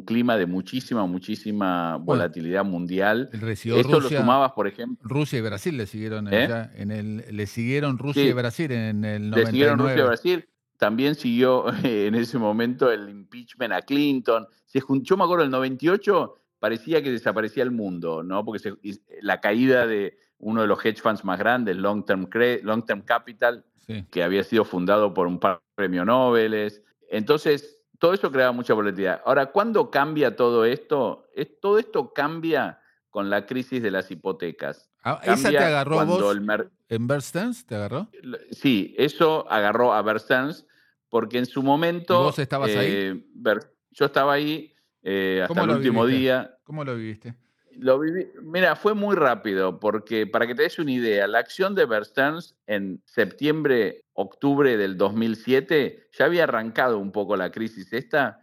clima 0.01 0.35
de 0.35 0.47
muchísima, 0.47 1.05
muchísima 1.05 1.97
volatilidad 1.97 2.65
mundial. 2.65 3.29
Esto 3.31 3.99
lo 3.99 4.09
sumabas, 4.09 4.51
por 4.53 4.67
ejemplo. 4.67 5.07
Rusia 5.07 5.39
y 5.39 5.41
Brasil 5.41 5.77
le 5.77 5.85
siguieron 5.85 6.27
¿Eh? 6.33 6.69
en 6.75 6.91
el, 6.91 7.23
le 7.29 7.45
siguieron 7.45 7.97
Rusia 7.97 8.23
y 8.23 8.33
Brasil 8.33 8.71
en 8.71 9.05
el 9.05 9.29
99. 9.29 9.43
Le 9.43 9.51
siguieron 9.51 9.79
Rusia 9.79 9.97
y 9.97 10.07
Brasil. 10.07 10.49
También 10.77 11.15
siguió 11.15 11.65
en 11.83 12.15
ese 12.15 12.37
momento 12.37 12.91
el 12.91 13.09
impeachment 13.09 13.73
a 13.73 13.81
Clinton. 13.83 14.47
Se 14.65 14.81
yo 15.03 15.17
me 15.17 15.23
acuerdo, 15.23 15.43
el 15.43 15.51
98 15.51 16.33
parecía 16.59 17.03
que 17.03 17.11
desaparecía 17.11 17.63
el 17.63 17.71
mundo, 17.71 18.23
¿no? 18.23 18.43
Porque 18.43 18.73
la 19.21 19.39
caída 19.39 19.85
de, 19.85 20.17
uno 20.39 20.61
de 20.61 20.67
los 20.67 20.83
hedge 20.83 20.99
funds 20.99 21.23
más 21.23 21.37
grandes, 21.37 21.77
Long 21.77 22.03
Term, 22.05 22.27
Long 22.63 22.85
Term 22.85 23.01
Capital, 23.01 23.63
que 24.09 24.23
había 24.23 24.43
sido 24.43 24.65
fundado 24.65 25.13
por 25.13 25.27
un 25.27 25.39
par 25.39 25.57
de 25.57 25.75
premios 25.75 26.07
Nobel. 26.07 26.73
Entonces, 27.09 27.74
todo 28.05 28.13
eso 28.13 28.31
creaba 28.31 28.51
mucha 28.51 28.75
volatilidad. 28.75 29.23
Ahora, 29.25 29.47
¿cuándo 29.47 29.89
cambia 29.89 30.35
todo 30.35 30.63
esto? 30.63 31.27
Es, 31.33 31.59
todo 31.59 31.79
esto 31.79 32.13
cambia 32.13 32.79
con 33.09 33.31
la 33.31 33.47
crisis 33.47 33.81
de 33.81 33.89
las 33.89 34.11
hipotecas. 34.11 34.91
Ah, 35.03 35.19
¿Esa 35.23 35.49
te 35.49 35.57
agarró 35.57 36.05
vos 36.05 36.37
en 36.87 37.07
Bear 37.07 37.23
¿Te 37.65 37.75
agarró? 37.75 38.07
Sí, 38.51 38.93
eso 38.99 39.49
agarró 39.49 39.91
a 39.91 40.03
Bear 40.03 40.21
porque 41.09 41.39
en 41.39 41.47
su 41.47 41.63
momento... 41.63 42.21
vos 42.21 42.37
estabas 42.37 42.69
ahí? 42.75 42.91
Eh, 42.91 43.25
yo 43.89 44.05
estaba 44.05 44.33
ahí 44.33 44.71
eh, 45.01 45.43
hasta 45.43 45.63
el 45.63 45.71
último 45.71 46.05
día. 46.05 46.59
¿Cómo 46.63 46.83
lo 46.83 46.95
viviste? 46.95 47.33
Lo 47.77 47.99
mira, 48.41 48.75
fue 48.75 48.93
muy 48.93 49.15
rápido, 49.15 49.79
porque 49.79 50.27
para 50.27 50.47
que 50.47 50.55
te 50.55 50.63
des 50.63 50.79
una 50.79 50.91
idea, 50.91 51.27
la 51.27 51.39
acción 51.39 51.75
de 51.75 51.85
Bear 51.85 52.03
en 52.67 53.01
septiembre, 53.05 54.03
octubre 54.13 54.77
del 54.77 54.97
2007 54.97 56.09
ya 56.17 56.25
había 56.25 56.43
arrancado 56.43 56.99
un 56.99 57.11
poco 57.11 57.35
la 57.35 57.51
crisis 57.51 57.91
esta, 57.93 58.39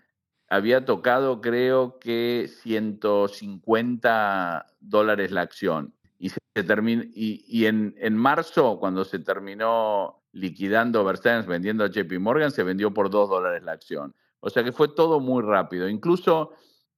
había 0.49 0.85
tocado 0.85 1.41
creo 1.41 1.99
que 1.99 2.51
150 2.63 4.67
dólares 4.81 5.31
la 5.31 5.41
acción. 5.41 5.95
Y, 6.19 6.29
se 6.29 6.41
terminó, 6.67 7.03
y, 7.15 7.67
en, 7.67 8.17
marzo, 8.17 8.79
cuando 8.79 9.05
se 9.05 9.19
terminó 9.19 10.23
liquidando 10.33 11.05
Bear 11.05 11.47
vendiendo 11.47 11.85
a 11.85 11.89
JP 11.89 12.19
Morgan, 12.21 12.51
se 12.51 12.63
vendió 12.63 12.93
por 12.93 13.11
2 13.11 13.31
dólares 13.31 13.63
la 13.63 13.73
acción. 13.73 14.15
O 14.41 14.51
sea 14.51 14.63
que 14.63 14.73
fue 14.73 14.89
todo 14.89 15.21
muy 15.21 15.43
rápido. 15.43 15.89
Incluso 15.89 16.53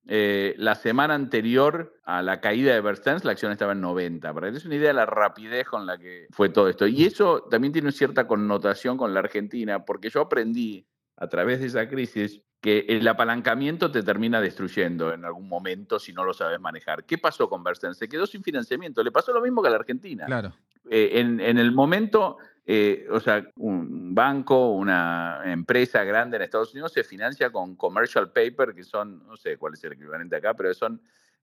eh, 0.07 0.55
la 0.59 0.75
semana 0.75 1.15
anterior 1.15 1.99
a 2.05 2.23
la 2.23 2.41
caída 2.41 2.75
de 2.75 2.81
Berstens, 2.81 3.25
la 3.25 3.33
acción 3.33 3.53
estaba 3.53 3.73
en 3.73 3.81
90. 3.81 4.35
Para 4.35 4.53
que 4.53 4.59
te 4.59 4.67
una 4.67 4.77
idea 4.77 4.89
de 4.89 4.95
la 4.95 5.07
rapidez 5.07 5.67
con 5.67 5.87
la 5.87 5.97
que 5.97 6.27
fue 6.31 6.51
todo 6.51 6.69
esto. 6.69 6.87
Y 6.87 7.05
eso 7.05 7.43
también 7.51 7.73
tiene 7.73 7.91
cierta 7.93 8.27
connotación 8.27 8.97
con 8.97 9.15
la 9.15 9.21
Argentina, 9.21 9.85
porque 9.85 10.11
yo 10.11 10.21
aprendí 10.21 10.87
a 11.17 11.29
través 11.29 11.61
de 11.61 11.67
esa 11.67 11.89
crisis 11.89 12.43
que 12.61 12.87
el 12.89 13.07
apalancamiento 13.07 13.91
te 13.91 14.03
termina 14.03 14.41
destruyendo 14.41 15.13
en 15.13 15.25
algún 15.25 15.49
momento 15.49 15.99
si 15.99 16.13
no 16.13 16.25
lo 16.25 16.33
sabes 16.33 16.61
manejar. 16.61 17.05
¿Qué 17.05 17.19
pasó 17.19 17.49
con 17.49 17.63
Bersten? 17.63 17.95
Se 17.95 18.09
quedó 18.09 18.27
sin 18.27 18.43
financiamiento. 18.43 19.03
Le 19.03 19.13
pasó 19.13 19.33
lo 19.33 19.43
mismo 19.43 19.63
que 19.63 19.69
a 19.69 19.71
la 19.71 19.77
Argentina. 19.77 20.25
Claro. 20.27 20.55
Eh, 20.91 21.21
en, 21.21 21.41
en, 21.41 21.59
el 21.59 21.73
momento 21.73 22.39
eh, 22.67 23.07
o 23.11 23.21
sea, 23.21 23.47
un 23.57 24.15
banco, 24.15 24.73
una 24.73 25.43
empresa 25.45 26.03
grande 26.03 26.37
en 26.37 26.43
Estados 26.43 26.73
Unidos 26.73 26.93
se 26.93 27.05
financia 27.05 27.51
con 27.51 27.77
commercial 27.77 28.33
paper, 28.33 28.75
que 28.75 28.83
son, 28.85 29.27
no 29.27 29.37
sé 29.37 29.59
cuál 29.59 29.75
es 29.75 29.85
el 29.85 29.93
equivalente 29.93 30.37
acá, 30.37 30.55
pero 30.55 30.73
son... 30.73 31.01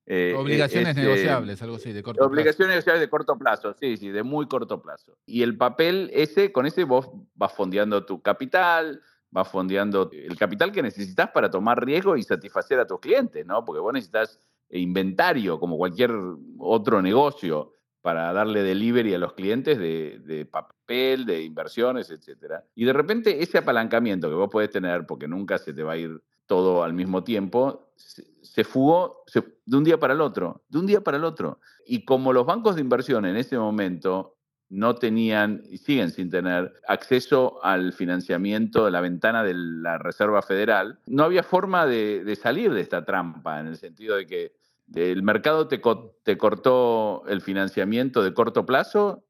Eh, 0.08 0.34
obligaciones 0.36 0.90
este, 0.90 1.02
negociables, 1.04 1.62
algo 1.62 1.76
así, 1.76 1.94
de 1.94 2.02
corto 2.02 2.18
plazo. 2.18 2.32
Obligaciones 2.32 2.70
negociables 2.70 3.02
de 3.02 3.10
corto 3.10 3.38
plazo, 3.38 3.76
sí, 3.80 3.98
sí, 3.98 4.10
de 4.10 4.24
muy 4.24 4.48
corto 4.48 4.82
plazo. 4.82 5.16
Y 5.28 5.44
el 5.44 5.58
papel 5.58 6.10
ese, 6.12 6.52
con 6.52 6.66
ese 6.66 6.86
vos 6.86 7.12
vas 7.36 7.54
fondeando 7.54 8.04
tu 8.04 8.20
capital, 8.20 9.00
vas 9.30 9.48
fondeando 9.48 10.10
el 10.12 10.36
capital 10.38 10.72
que 10.72 10.82
necesitas 10.82 11.30
para 11.30 11.52
tomar 11.52 11.86
riesgo 11.86 12.18
y 12.18 12.24
satisfacer 12.24 12.80
a 12.80 12.88
tus 12.88 13.00
clientes, 13.00 13.46
¿no? 13.46 13.64
Porque 13.64 13.80
vos 13.80 13.94
necesitas 13.94 14.40
inventario, 14.72 15.60
como 15.60 15.78
cualquier 15.78 16.12
otro 16.58 17.00
negocio 17.02 17.76
para 18.02 18.34
darle 18.34 18.64
delivery 18.64 19.14
a 19.14 19.20
los 19.20 19.34
clientes 19.34 19.78
de, 19.78 20.48
papel, 20.52 21.26
de 21.26 21.44
inversiones, 21.44 22.10
etcétera. 22.10 22.64
Y 22.76 22.86
de 22.86 22.94
repente 22.94 23.44
ese 23.44 23.60
apalancamiento 23.60 24.30
que 24.30 24.36
vos 24.36 24.50
podés 24.50 24.72
tener, 24.72 25.06
porque 25.06 25.28
nunca 25.28 25.58
se 25.58 25.74
te 25.74 25.84
va 25.84 25.94
a 25.94 25.98
ir 25.98 26.22
todo 26.48 26.84
al 26.84 26.94
mismo 26.94 27.24
tiempo, 27.24 27.94
se, 27.96 28.64
fugó 28.64 29.24
de 29.66 29.78
un 29.78 29.84
día 29.84 30.00
para 30.00 30.14
el 30.14 30.22
otro, 30.22 30.64
de 30.68 30.80
un 30.80 30.88
día 30.88 31.02
para 31.02 31.18
el 31.18 31.24
otro. 31.24 31.60
Y 31.86 32.04
como 32.04 32.34
los 32.34 32.46
bancos 32.46 32.76
de 32.76 32.82
inversión 32.82 33.26
en 33.26 33.38
ese 33.38 33.58
momento 33.58 34.38
no 34.70 34.96
tenían 34.96 35.62
y 35.70 35.78
siguen 35.78 36.12
sin 36.12 36.30
tener 36.30 36.74
acceso 36.88 37.64
al 37.64 37.94
financiamiento 37.94 38.86
de 38.86 38.92
la 38.92 39.02
ventana 39.02 39.44
de 39.44 39.54
la 39.54 39.98
Reserva 39.98 40.42
Federal, 40.42 41.00
no 41.06 41.24
había 41.24 41.44
forma 41.44 41.86
de 41.86 42.38
salir 42.42 42.74
de 42.74 42.82
esta 42.82 43.06
trampa, 43.06 43.60
en 43.60 43.68
el 43.68 43.78
sentido 43.78 44.16
de 44.16 44.26
que 44.26 44.62
el 44.96 45.24
mercado 45.24 45.68
te, 45.68 45.82
te 46.24 46.38
cortó 46.38 47.24
el 47.28 47.42
financiamiento 47.42 48.24
de 48.24 48.34
corto 48.34 48.66
plazo, 48.66 49.24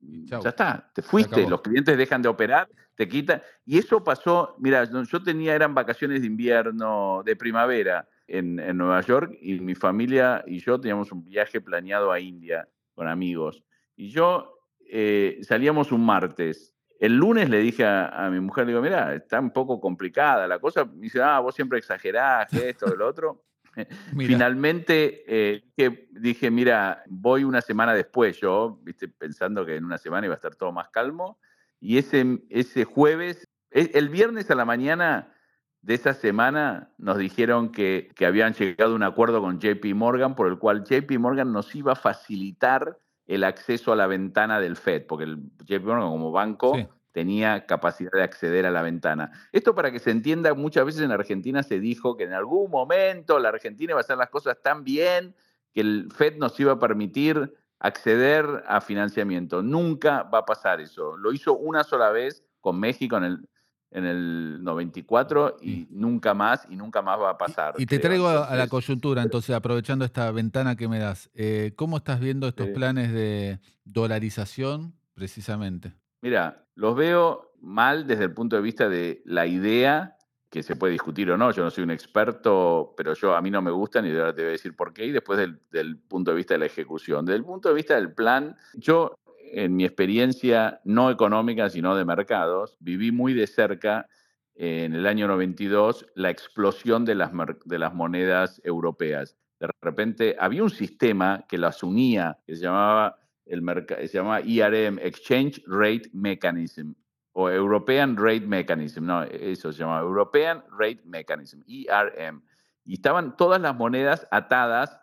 ya 0.00 0.38
está, 0.38 0.90
te 0.94 1.02
fuiste, 1.02 1.48
los 1.48 1.62
clientes 1.62 1.96
dejan 1.96 2.22
de 2.22 2.28
operar, 2.28 2.68
te 2.96 3.08
quitan. 3.08 3.40
Y 3.64 3.78
eso 3.78 4.02
pasó, 4.02 4.56
mira, 4.58 4.84
yo 4.84 5.22
tenía, 5.22 5.54
eran 5.54 5.74
vacaciones 5.74 6.22
de 6.22 6.26
invierno, 6.26 7.22
de 7.24 7.36
primavera 7.36 8.08
en, 8.26 8.56
Nueva 8.76 9.00
York 9.02 9.36
y 9.40 9.60
mi 9.60 9.74
familia 9.74 10.42
y 10.46 10.58
yo 10.58 10.80
teníamos 10.80 11.12
un 11.12 11.24
viaje 11.24 11.60
planeado 11.60 12.10
a 12.10 12.18
India 12.18 12.68
con 12.94 13.06
amigos. 13.06 13.62
Y 13.94 14.10
yo 14.10 14.58
eh, 14.88 15.38
salíamos 15.42 15.92
un 15.92 16.04
martes. 16.04 16.74
El 16.98 17.16
lunes 17.16 17.48
le 17.50 17.58
dije 17.58 17.84
a, 17.84 18.28
mi 18.30 18.40
mujer, 18.40 18.66
digo, 18.66 18.80
mira, 18.80 19.14
está 19.14 19.40
un 19.40 19.52
poco 19.52 19.80
complicada 19.80 20.46
la 20.46 20.58
cosa. 20.58 20.84
Me 20.84 21.02
dice, 21.02 21.20
ah, 21.22 21.40
vos 21.40 21.54
siempre 21.54 21.78
exagerás, 21.78 22.52
esto, 22.52 22.94
lo 22.94 23.08
otro. 23.08 23.44
Finalmente 24.16 25.24
eh, 25.26 25.62
dije, 26.10 26.50
mira, 26.50 27.02
voy 27.08 27.44
una 27.44 27.60
semana 27.60 27.94
después, 27.94 28.38
yo, 28.40 28.78
viste, 28.82 29.08
pensando 29.08 29.64
que 29.64 29.76
en 29.76 29.84
una 29.84 29.98
semana 29.98 30.26
iba 30.26 30.34
a 30.34 30.36
estar 30.36 30.54
todo 30.54 30.72
más 30.72 30.88
calmo. 30.90 31.38
Y 31.80 31.98
ese, 31.98 32.42
ese 32.50 32.84
jueves, 32.84 33.48
e, 33.70 33.90
el 33.94 34.08
viernes 34.08 34.50
a 34.50 34.54
la 34.54 34.64
mañana 34.64 35.34
de 35.80 35.94
esa 35.94 36.14
semana 36.14 36.92
nos 36.98 37.18
dijeron 37.18 37.72
que, 37.72 38.12
que 38.14 38.26
habían 38.26 38.54
llegado 38.54 38.92
a 38.92 38.96
un 38.96 39.02
acuerdo 39.02 39.40
con 39.40 39.58
JP 39.58 39.84
Morgan 39.94 40.36
por 40.36 40.46
el 40.46 40.58
cual 40.58 40.84
JP 40.84 41.18
Morgan 41.18 41.52
nos 41.52 41.74
iba 41.74 41.92
a 41.92 41.96
facilitar 41.96 42.98
el 43.26 43.44
acceso 43.44 43.92
a 43.92 43.96
la 43.96 44.06
ventana 44.06 44.60
del 44.60 44.76
Fed, 44.76 45.06
porque 45.06 45.24
el 45.24 45.38
JP 45.64 45.84
Morgan 45.84 46.10
como 46.10 46.30
banco 46.30 46.76
tenía 47.12 47.66
capacidad 47.66 48.10
de 48.12 48.22
acceder 48.22 48.66
a 48.66 48.70
la 48.70 48.82
ventana. 48.82 49.30
Esto 49.52 49.74
para 49.74 49.92
que 49.92 50.00
se 50.00 50.10
entienda, 50.10 50.54
muchas 50.54 50.84
veces 50.84 51.02
en 51.02 51.12
Argentina 51.12 51.62
se 51.62 51.78
dijo 51.78 52.16
que 52.16 52.24
en 52.24 52.32
algún 52.32 52.70
momento 52.70 53.38
la 53.38 53.50
Argentina 53.50 53.92
iba 53.92 54.00
a 54.00 54.02
hacer 54.02 54.16
las 54.16 54.30
cosas 54.30 54.56
tan 54.62 54.82
bien 54.82 55.34
que 55.72 55.82
el 55.82 56.08
FED 56.14 56.36
nos 56.38 56.58
iba 56.58 56.72
a 56.72 56.78
permitir 56.78 57.54
acceder 57.78 58.64
a 58.66 58.80
financiamiento. 58.80 59.62
Nunca 59.62 60.22
va 60.22 60.38
a 60.38 60.44
pasar 60.44 60.80
eso. 60.80 61.16
Lo 61.16 61.32
hizo 61.32 61.56
una 61.56 61.84
sola 61.84 62.10
vez 62.10 62.44
con 62.60 62.78
México 62.78 63.16
en 63.16 63.24
el, 63.24 63.48
en 63.90 64.06
el 64.06 64.64
94 64.64 65.58
y 65.60 65.88
nunca 65.90 66.32
más 66.32 66.66
y 66.70 66.76
nunca 66.76 67.02
más 67.02 67.20
va 67.20 67.30
a 67.30 67.38
pasar. 67.38 67.74
Y, 67.78 67.86
te 67.86 67.98
traigo 67.98 68.28
a, 68.28 68.54
la 68.56 68.68
coyuntura, 68.68 69.22
entonces, 69.22 69.54
aprovechando 69.54 70.04
esta 70.04 70.30
ventana 70.30 70.76
que 70.76 70.88
me 70.88 70.98
das, 70.98 71.30
eh, 71.34 71.72
¿cómo 71.76 71.98
estás 71.98 72.20
viendo 72.20 72.48
estos 72.48 72.68
planes 72.68 73.12
de 73.12 73.60
dolarización 73.84 74.94
precisamente? 75.14 75.92
Mira, 76.22 76.64
los 76.76 76.94
veo 76.94 77.52
mal 77.60 78.06
desde 78.06 78.24
el 78.24 78.32
punto 78.32 78.56
de 78.56 78.62
vista 78.62 78.88
de 78.88 79.22
la 79.24 79.46
idea, 79.46 80.16
que 80.48 80.62
se 80.62 80.76
puede 80.76 80.92
discutir 80.92 81.30
o 81.30 81.36
no, 81.36 81.50
yo 81.50 81.64
no 81.64 81.70
soy 81.70 81.82
un 81.82 81.90
experto, 81.90 82.94
pero 82.96 83.14
yo 83.14 83.34
a 83.34 83.42
mí 83.42 83.50
no 83.50 83.60
me 83.60 83.70
gustan 83.70 84.06
y 84.06 84.10
ahora 84.10 84.34
te 84.34 84.42
voy 84.42 84.50
a 84.50 84.52
decir 84.52 84.76
por 84.76 84.92
qué, 84.92 85.06
y 85.06 85.10
después 85.10 85.38
del, 85.38 85.98
punto 85.98 86.30
de 86.30 86.36
vista 86.36 86.54
de 86.54 86.58
la 86.58 86.66
ejecución. 86.66 87.24
Desde 87.24 87.38
el 87.38 87.44
punto 87.44 87.70
de 87.70 87.74
vista 87.74 87.96
del 87.96 88.12
plan, 88.12 88.56
yo 88.74 89.14
en 89.52 89.74
mi 89.74 89.84
experiencia 89.84 90.80
no 90.84 91.10
económica, 91.10 91.68
sino 91.70 91.96
de 91.96 92.04
mercados, 92.04 92.76
viví 92.80 93.10
muy 93.10 93.34
de 93.34 93.46
cerca 93.46 94.08
en 94.54 94.94
el 94.94 95.06
año 95.06 95.26
92 95.26 96.06
la 96.14 96.30
explosión 96.30 97.04
de 97.04 97.16
las, 97.16 97.32
de 97.64 97.78
las 97.78 97.94
monedas 97.94 98.60
europeas. 98.62 99.36
De 99.58 99.68
repente 99.80 100.36
había 100.38 100.62
un 100.62 100.70
sistema 100.70 101.46
que 101.48 101.58
las 101.58 101.82
unía, 101.82 102.38
que 102.46 102.56
se 102.56 102.62
llamaba 102.62 103.21
el 103.46 103.62
se 103.88 104.08
llama 104.08 104.40
ERM, 104.40 104.98
Exchange 104.98 105.62
Rate 105.66 106.10
Mechanism, 106.12 106.92
o 107.32 107.50
European 107.50 108.16
Rate 108.16 108.46
Mechanism, 108.46 109.06
no, 109.06 109.22
eso 109.24 109.72
se 109.72 109.78
llama 109.78 110.00
European 110.00 110.62
Rate 110.78 111.00
Mechanism, 111.04 111.60
ERM. 111.66 112.42
Y 112.84 112.94
estaban 112.94 113.36
todas 113.36 113.60
las 113.60 113.74
monedas 113.74 114.26
atadas, 114.30 114.98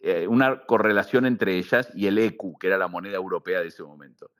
eh, 0.00 0.26
una 0.26 0.64
correlación 0.66 1.24
entre 1.24 1.56
ellas 1.56 1.90
y 1.94 2.06
el 2.06 2.18
ECU, 2.18 2.58
que 2.58 2.66
era 2.66 2.78
la 2.78 2.88
moneda 2.88 3.16
europea 3.16 3.60
de 3.60 3.68
ese 3.68 3.82
momento. 3.82 4.30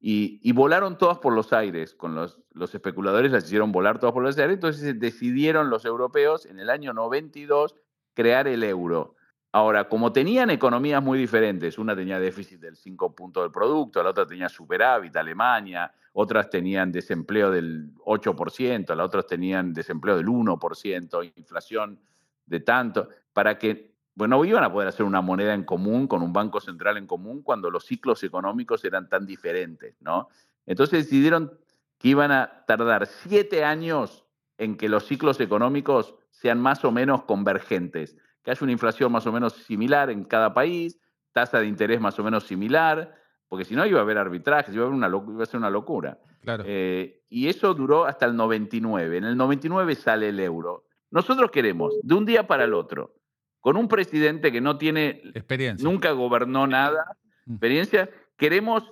Y, 0.00 0.52
volaron 0.52 0.96
todas 0.96 1.18
por 1.18 1.32
los 1.32 1.52
aires, 1.52 1.92
con 1.94 2.14
los, 2.14 2.40
los, 2.52 2.72
especuladores 2.72 3.32
las 3.32 3.44
hicieron 3.46 3.72
volar 3.72 3.98
todas 3.98 4.12
por 4.12 4.22
los 4.22 4.38
aires, 4.38 4.54
entonces 4.54 5.00
decidieron 5.00 5.70
los 5.70 5.84
europeos 5.84 6.46
en 6.46 6.60
el 6.60 6.70
año 6.70 6.92
92 6.92 7.74
crear 8.14 8.46
el 8.46 8.62
euro. 8.62 9.16
Ahora, 9.52 9.88
como 9.88 10.12
tenían 10.12 10.50
economías 10.50 11.02
muy 11.02 11.18
diferentes, 11.18 11.78
una 11.78 11.96
tenía 11.96 12.20
déficit 12.20 12.60
del 12.60 12.76
5 12.76 13.14
puntos 13.14 13.44
del 13.44 13.50
producto, 13.50 14.02
la 14.02 14.10
otra 14.10 14.26
tenía 14.26 14.48
superávit, 14.48 15.16
Alemania, 15.16 15.90
otras 16.12 16.50
tenían 16.50 16.92
desempleo 16.92 17.50
del 17.50 17.94
8%, 18.04 18.94
las 18.94 19.06
otras 19.06 19.26
tenían 19.26 19.72
desempleo 19.72 20.16
del 20.16 20.26
1%, 20.26 21.32
inflación 21.36 21.98
de 22.44 22.60
tanto, 22.60 23.08
para 23.32 23.58
que, 23.58 23.94
bueno, 24.14 24.44
iban 24.44 24.64
a 24.64 24.72
poder 24.72 24.88
hacer 24.88 25.06
una 25.06 25.22
moneda 25.22 25.54
en 25.54 25.64
común 25.64 26.08
con 26.08 26.22
un 26.22 26.32
banco 26.32 26.60
central 26.60 26.98
en 26.98 27.06
común 27.06 27.42
cuando 27.42 27.70
los 27.70 27.86
ciclos 27.86 28.22
económicos 28.24 28.84
eran 28.84 29.08
tan 29.08 29.24
diferentes, 29.24 29.94
¿no? 30.02 30.28
Entonces 30.66 31.04
decidieron 31.04 31.58
que 31.98 32.08
iban 32.08 32.32
a 32.32 32.64
tardar 32.66 33.06
siete 33.06 33.64
años 33.64 34.26
en 34.58 34.76
que 34.76 34.88
los 34.88 35.06
ciclos 35.06 35.40
económicos 35.40 36.14
sean 36.30 36.60
más 36.60 36.84
o 36.84 36.92
menos 36.92 37.22
convergentes, 37.24 38.16
que 38.42 38.50
haya 38.50 38.60
una 38.62 38.72
inflación 38.72 39.12
más 39.12 39.26
o 39.26 39.32
menos 39.32 39.52
similar 39.54 40.10
en 40.10 40.24
cada 40.24 40.52
país, 40.54 40.98
tasa 41.32 41.60
de 41.60 41.66
interés 41.66 42.00
más 42.00 42.18
o 42.18 42.24
menos 42.24 42.44
similar, 42.44 43.14
porque 43.48 43.64
si 43.64 43.74
no 43.74 43.86
iba 43.86 43.98
a 43.98 44.02
haber 44.02 44.18
arbitrajes, 44.18 44.74
iba 44.74 44.84
a, 44.84 44.88
una, 44.88 45.08
iba 45.08 45.42
a 45.42 45.46
ser 45.46 45.58
una 45.58 45.70
locura. 45.70 46.18
Claro. 46.42 46.64
Eh, 46.66 47.22
y 47.28 47.48
eso 47.48 47.74
duró 47.74 48.04
hasta 48.04 48.26
el 48.26 48.36
99. 48.36 49.18
En 49.18 49.24
el 49.24 49.36
99 49.36 49.94
sale 49.94 50.28
el 50.28 50.40
euro. 50.40 50.84
Nosotros 51.10 51.50
queremos, 51.50 51.94
de 52.02 52.14
un 52.14 52.26
día 52.26 52.46
para 52.46 52.64
el 52.64 52.74
otro, 52.74 53.14
con 53.60 53.76
un 53.76 53.88
presidente 53.88 54.52
que 54.52 54.60
no 54.60 54.76
tiene, 54.78 55.22
experiencia. 55.34 55.88
nunca 55.88 56.12
gobernó 56.12 56.66
nada, 56.66 57.16
Mm. 57.46 57.52
experiencia, 57.52 58.10
queremos 58.36 58.84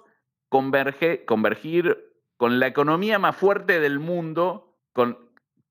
converge, 0.49 1.25
convergir 1.25 1.97
con 2.37 2.59
la 2.59 2.67
economía 2.67 3.19
más 3.19 3.37
fuerte 3.37 3.81
del 3.81 3.99
mundo, 3.99 4.79
con, 4.93 5.26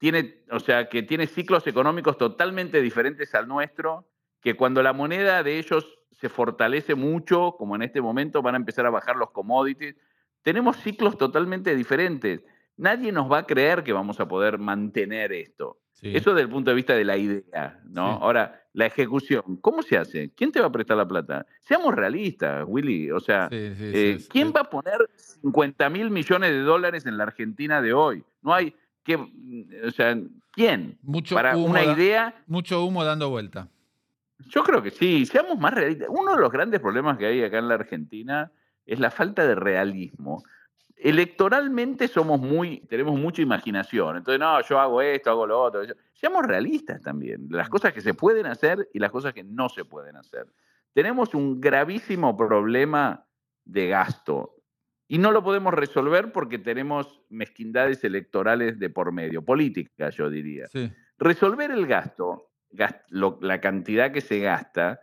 tiene, 0.05 0.35
o 0.51 0.59
sea, 0.59 0.87
que 0.87 1.01
tiene 1.01 1.25
ciclos 1.25 1.65
económicos 1.65 2.15
totalmente 2.19 2.79
diferentes 2.79 3.33
al 3.33 3.47
nuestro, 3.47 4.07
que 4.39 4.53
cuando 4.53 4.83
la 4.83 4.93
moneda 4.93 5.41
de 5.41 5.57
ellos 5.57 5.97
se 6.11 6.29
fortalece 6.29 6.93
mucho, 6.93 7.55
como 7.57 7.75
en 7.75 7.81
este 7.81 8.01
momento 8.01 8.43
van 8.43 8.53
a 8.53 8.57
empezar 8.57 8.85
a 8.85 8.91
bajar 8.91 9.15
los 9.15 9.31
commodities, 9.31 9.95
tenemos 10.43 10.77
ciclos 10.77 11.17
totalmente 11.17 11.75
diferentes. 11.75 12.43
Nadie 12.77 13.11
nos 13.11 13.31
va 13.31 13.39
a 13.39 13.45
creer 13.47 13.83
que 13.83 13.93
vamos 13.93 14.19
a 14.19 14.27
poder 14.27 14.59
mantener 14.59 15.33
esto. 15.33 15.79
Sí. 15.93 16.15
Eso 16.15 16.35
desde 16.35 16.43
el 16.43 16.49
punto 16.49 16.69
de 16.69 16.75
vista 16.75 16.93
de 16.93 17.03
la 17.03 17.17
idea, 17.17 17.81
¿no? 17.85 18.13
Sí. 18.13 18.19
Ahora, 18.21 18.61
la 18.73 18.85
ejecución, 18.85 19.57
¿cómo 19.59 19.81
se 19.81 19.97
hace? 19.97 20.29
¿Quién 20.35 20.51
te 20.51 20.59
va 20.59 20.67
a 20.67 20.71
prestar 20.71 20.97
la 20.97 21.07
plata? 21.07 21.47
Seamos 21.61 21.95
realistas, 21.95 22.63
Willy. 22.67 23.09
O 23.09 23.19
sea, 23.19 23.47
Sí, 23.49 23.55
eh, 23.59 24.19
¿quién 24.29 24.53
va 24.55 24.61
a 24.61 24.69
poner 24.69 25.09
50 25.15 25.89
mil 25.89 26.11
millones 26.11 26.51
de 26.51 26.59
dólares 26.59 27.07
en 27.07 27.17
la 27.17 27.23
Argentina 27.23 27.81
de 27.81 27.93
hoy? 27.93 28.23
No 28.43 28.53
hay 28.53 28.75
que, 29.05 29.15
o 29.15 29.91
sea, 29.91 30.17
¿quién? 30.51 30.97
Mucho 31.03 31.35
Para 31.35 31.55
humo 31.55 31.67
una 31.67 31.83
idea, 31.85 32.35
Mucho 32.47 32.83
humo 32.83 33.05
dando 33.05 33.29
vuelta. 33.29 33.69
yo 34.49 34.63
creo 34.63 34.81
que 34.81 34.91
sí, 34.91 35.25
seamos 35.25 35.57
más 35.59 35.73
realistas. 35.73 36.07
Uno 36.09 36.35
de 36.35 36.41
los 36.41 36.51
grandes 36.51 36.81
problemas 36.81 37.17
que 37.17 37.27
hay 37.27 37.43
acá 37.43 37.59
en 37.59 37.67
la 37.69 37.75
Argentina 37.75 38.51
es 38.85 38.99
la 38.99 39.11
falta 39.11 39.45
de 39.47 39.55
realismo. 39.55 40.43
Electoralmente 40.97 42.07
somos 42.07 42.39
muy, 42.39 42.79
tenemos 42.87 43.17
mucha 43.19 43.41
imaginación. 43.41 44.17
Entonces, 44.17 44.39
no, 44.39 44.61
yo 44.61 44.79
hago 44.79 45.01
esto, 45.01 45.29
hago 45.29 45.45
lo 45.45 45.61
otro. 45.61 45.81
Seamos 46.13 46.45
realistas 46.45 47.01
también, 47.01 47.47
las 47.49 47.69
cosas 47.69 47.93
que 47.93 48.01
se 48.01 48.13
pueden 48.13 48.47
hacer 48.47 48.89
y 48.93 48.99
las 48.99 49.11
cosas 49.11 49.33
que 49.33 49.43
no 49.43 49.69
se 49.69 49.85
pueden 49.85 50.15
hacer. 50.15 50.47
Tenemos 50.93 51.35
un 51.35 51.61
gravísimo 51.61 52.35
problema 52.35 53.25
de 53.65 53.87
gasto 53.87 54.54
y 55.07 55.17
no 55.17 55.31
lo 55.31 55.43
podemos 55.43 55.73
resolver 55.73 56.31
porque 56.31 56.57
tenemos 56.57 57.21
mezquindades 57.29 58.03
electorales 58.03 58.79
de 58.79 58.89
por 58.89 59.11
medio, 59.11 59.43
políticas, 59.43 60.15
yo 60.15 60.29
diría 60.29 60.67
Sí. 60.67 60.91
resolver 61.17 61.71
el 61.71 61.85
gasto, 61.87 62.51
gas- 62.71 63.01
lo- 63.09 63.37
la 63.41 63.61
cantidad 63.61 64.11
que 64.11 64.21
se 64.21 64.39
gasta, 64.39 64.99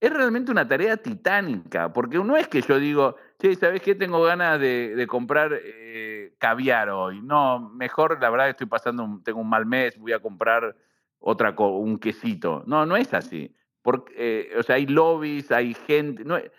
es 0.00 0.12
realmente 0.12 0.50
una 0.52 0.68
tarea 0.68 0.96
titánica, 0.98 1.92
porque 1.92 2.18
no 2.18 2.36
es 2.36 2.48
que 2.48 2.60
yo 2.60 2.78
digo, 2.78 3.16
che, 3.38 3.54
¿sabes 3.54 3.80
qué? 3.80 3.94
Tengo 3.94 4.22
ganas 4.22 4.60
de, 4.60 4.94
de 4.94 5.06
comprar 5.06 5.58
eh, 5.58 6.34
caviar 6.38 6.90
hoy. 6.90 7.22
No, 7.22 7.58
mejor, 7.70 8.20
la 8.20 8.28
verdad, 8.28 8.50
estoy 8.50 8.66
pasando, 8.66 9.04
un- 9.04 9.22
tengo 9.24 9.40
un 9.40 9.48
mal 9.48 9.64
mes, 9.64 9.96
voy 9.96 10.12
a 10.12 10.18
comprar 10.18 10.76
otra 11.18 11.54
co- 11.54 11.78
un 11.78 11.98
quesito. 11.98 12.62
No, 12.66 12.84
no 12.84 12.94
es 12.96 13.14
así. 13.14 13.54
Porque, 13.80 14.12
eh, 14.16 14.58
o 14.58 14.62
sea, 14.62 14.76
hay 14.76 14.86
lobbies, 14.86 15.50
hay 15.50 15.72
gente. 15.72 16.24
no 16.24 16.36
eh, 16.36 16.50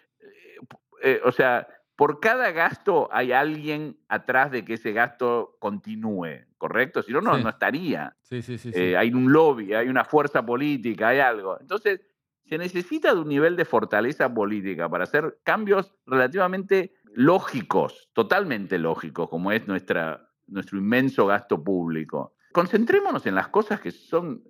eh, 1.04 1.22
o 1.24 1.32
sea, 1.32 1.68
por 1.98 2.22
cada 2.22 2.52
gasto 2.52 3.10
hay 3.12 3.34
alguien 3.34 3.98
atrás 4.08 4.52
de 4.52 4.64
que 4.64 4.76
ese 4.76 4.94
gasto 4.94 5.58
continúe, 5.60 6.46
¿correcto? 6.58 7.02
Si 7.02 7.12
no, 7.12 7.20
no, 7.20 7.36
Sí. 7.36 7.44
no 7.44 7.50
estaría. 7.50 8.16
Sí, 8.22 8.42
sí, 8.42 8.58
sí. 8.58 8.72
sí. 8.72 8.80
Eh, 8.80 8.96
hay 8.96 9.12
un 9.14 9.34
lobby, 9.34 9.74
hay 9.74 9.90
una 9.90 10.06
fuerza 10.06 10.46
política, 10.46 11.10
hay 11.10 11.20
algo. 11.20 11.60
Entonces, 11.60 12.00
se 12.46 12.58
necesita 12.58 13.14
de 13.14 13.20
un 13.20 13.28
nivel 13.28 13.58
de 13.58 13.66
fortaleza 13.66 14.34
política 14.34 14.88
para 14.88 15.04
hacer 15.04 15.40
cambios 15.44 15.94
relativamente 16.06 16.94
lógicos, 17.14 18.10
totalmente 18.14 18.78
lógicos, 18.80 19.28
como 19.28 19.52
es 19.52 19.68
nuestra, 19.68 20.30
nuestro 20.46 20.78
inmenso 20.78 21.26
gasto 21.26 21.62
público. 21.62 22.36
Concentrémonos 22.54 23.26
en 23.26 23.36
las 23.36 23.50
cosas 23.50 23.82
que 23.82 23.92
son 23.92 24.44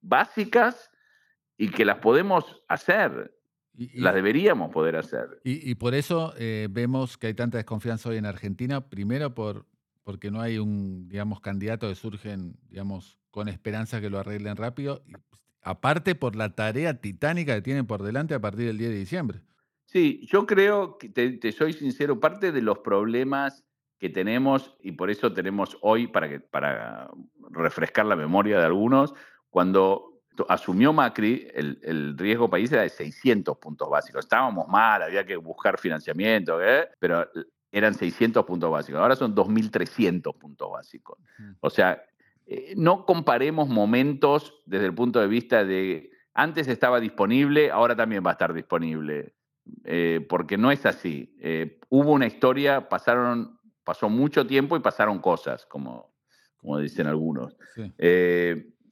básicas 0.00 0.90
y 1.56 1.70
que 1.70 1.84
las 1.84 1.98
podemos 1.98 2.62
hacer, 2.68 3.34
Y- 3.78 4.00
las 4.00 4.14
deberíamos 4.14 4.72
poder 4.72 4.96
hacer. 4.96 5.40
Y, 5.44 5.70
y 5.70 5.76
por 5.76 5.94
eso 5.94 6.34
eh, 6.36 6.66
vemos 6.68 7.16
que 7.16 7.28
hay 7.28 7.34
tanta 7.34 7.58
desconfianza 7.58 8.08
hoy 8.08 8.16
en 8.16 8.26
Argentina, 8.26 8.88
primero 8.88 9.34
por, 9.34 9.66
porque 10.02 10.32
no 10.32 10.40
hay 10.40 10.58
un, 10.58 11.08
digamos, 11.08 11.40
candidato 11.40 11.88
que 11.88 11.94
surgen, 11.94 12.56
digamos, 12.68 13.18
con 13.30 13.48
esperanza 13.48 14.00
que 14.00 14.10
lo 14.10 14.18
arreglen 14.18 14.56
rápido, 14.56 15.02
y 15.06 15.12
aparte 15.62 16.16
por 16.16 16.34
la 16.34 16.56
tarea 16.56 16.94
titánica 17.00 17.54
que 17.54 17.62
tienen 17.62 17.86
por 17.86 18.02
delante 18.02 18.34
a 18.34 18.40
partir 18.40 18.66
del 18.66 18.78
10 18.78 18.90
de 18.90 18.98
diciembre. 18.98 19.40
Sí, 19.84 20.26
yo 20.26 20.44
creo 20.44 20.98
que, 20.98 21.08
te, 21.08 21.30
te 21.32 21.52
soy 21.52 21.72
sincero, 21.72 22.18
parte 22.18 22.50
de 22.52 22.62
los 22.62 22.78
problemas 22.80 23.64
que 23.98 24.08
tenemos, 24.08 24.76
y 24.82 24.92
por 24.92 25.10
eso 25.10 25.32
tenemos 25.32 25.78
hoy, 25.82 26.06
para, 26.08 26.28
que, 26.28 26.40
para 26.40 27.10
refrescar 27.50 28.06
la 28.06 28.16
memoria 28.16 28.58
de 28.58 28.64
algunos, 28.64 29.14
cuando 29.50 30.07
asumió 30.48 30.92
Macri, 30.92 31.48
el, 31.54 31.78
el 31.82 32.18
riesgo 32.18 32.48
país 32.50 32.70
era 32.72 32.82
de 32.82 32.88
600 32.88 33.56
puntos 33.58 33.88
básicos. 33.88 34.24
Estábamos 34.24 34.68
mal, 34.68 35.02
había 35.02 35.24
que 35.24 35.36
buscar 35.36 35.78
financiamiento, 35.78 36.62
¿eh? 36.62 36.88
pero 36.98 37.28
eran 37.70 37.94
600 37.94 38.44
puntos 38.44 38.70
básicos. 38.70 39.00
Ahora 39.00 39.16
son 39.16 39.34
2.300 39.34 40.36
puntos 40.36 40.70
básicos. 40.70 41.18
O 41.60 41.70
sea, 41.70 42.02
eh, 42.46 42.74
no 42.76 43.04
comparemos 43.04 43.68
momentos 43.68 44.62
desde 44.66 44.86
el 44.86 44.94
punto 44.94 45.20
de 45.20 45.26
vista 45.26 45.64
de 45.64 46.10
antes 46.34 46.68
estaba 46.68 47.00
disponible, 47.00 47.70
ahora 47.70 47.96
también 47.96 48.22
va 48.24 48.30
a 48.30 48.32
estar 48.32 48.52
disponible. 48.52 49.34
Eh, 49.84 50.24
porque 50.28 50.56
no 50.56 50.70
es 50.70 50.86
así. 50.86 51.36
Eh, 51.40 51.78
hubo 51.90 52.12
una 52.12 52.26
historia, 52.26 52.88
pasaron, 52.88 53.58
pasó 53.84 54.08
mucho 54.08 54.46
tiempo 54.46 54.76
y 54.76 54.80
pasaron 54.80 55.18
cosas, 55.18 55.66
como, 55.66 56.14
como 56.56 56.78
dicen 56.78 57.06
algunos. 57.06 57.56
Sí. 57.74 57.92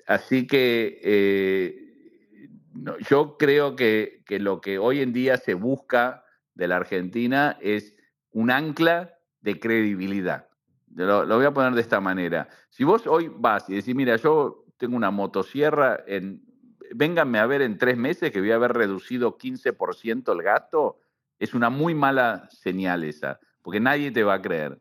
Así 0.07 0.47
que 0.47 1.01
eh, 1.03 1.87
yo 3.09 3.37
creo 3.39 3.77
que, 3.77 4.23
que 4.27 4.39
lo 4.39 4.61
que 4.61 4.79
hoy 4.79 5.01
en 5.01 5.13
día 5.13 5.37
se 5.37 5.55
busca 5.55 6.25
de 6.55 6.69
la 6.69 6.77
Argentina 6.77 7.59
es 7.61 7.95
un 8.31 8.51
ancla 8.51 9.19
de 9.41 9.59
credibilidad. 9.59 10.49
Lo, 10.95 11.25
lo 11.25 11.37
voy 11.37 11.47
a 11.47 11.53
poner 11.53 11.75
de 11.75 11.81
esta 11.81 12.01
manera. 12.01 12.49
Si 12.71 12.85
vos 12.85 13.07
hoy 13.07 13.31
vas 13.35 13.69
y 13.69 13.75
decís, 13.75 13.95
mira, 13.95 14.17
yo 14.17 14.65
tengo 14.77 14.97
una 14.97 15.11
motosierra, 15.11 16.03
en, 16.07 16.43
vénganme 16.95 17.39
a 17.39 17.47
ver 17.47 17.63
en 17.63 17.79
tres 17.79 17.97
meses 17.97 18.31
que 18.31 18.41
voy 18.41 18.53
a 18.53 18.57
haber 18.57 18.73
reducido 18.73 19.37
15% 19.37 20.33
el 20.33 20.43
gasto, 20.43 21.01
es 21.39 21.55
una 21.55 21.71
muy 21.71 21.95
mala 21.95 22.49
señal 22.51 23.05
esa, 23.05 23.41
porque 23.63 23.81
nadie 23.81 24.11
te 24.11 24.23
va 24.23 24.35
a 24.35 24.43
creer. 24.43 24.81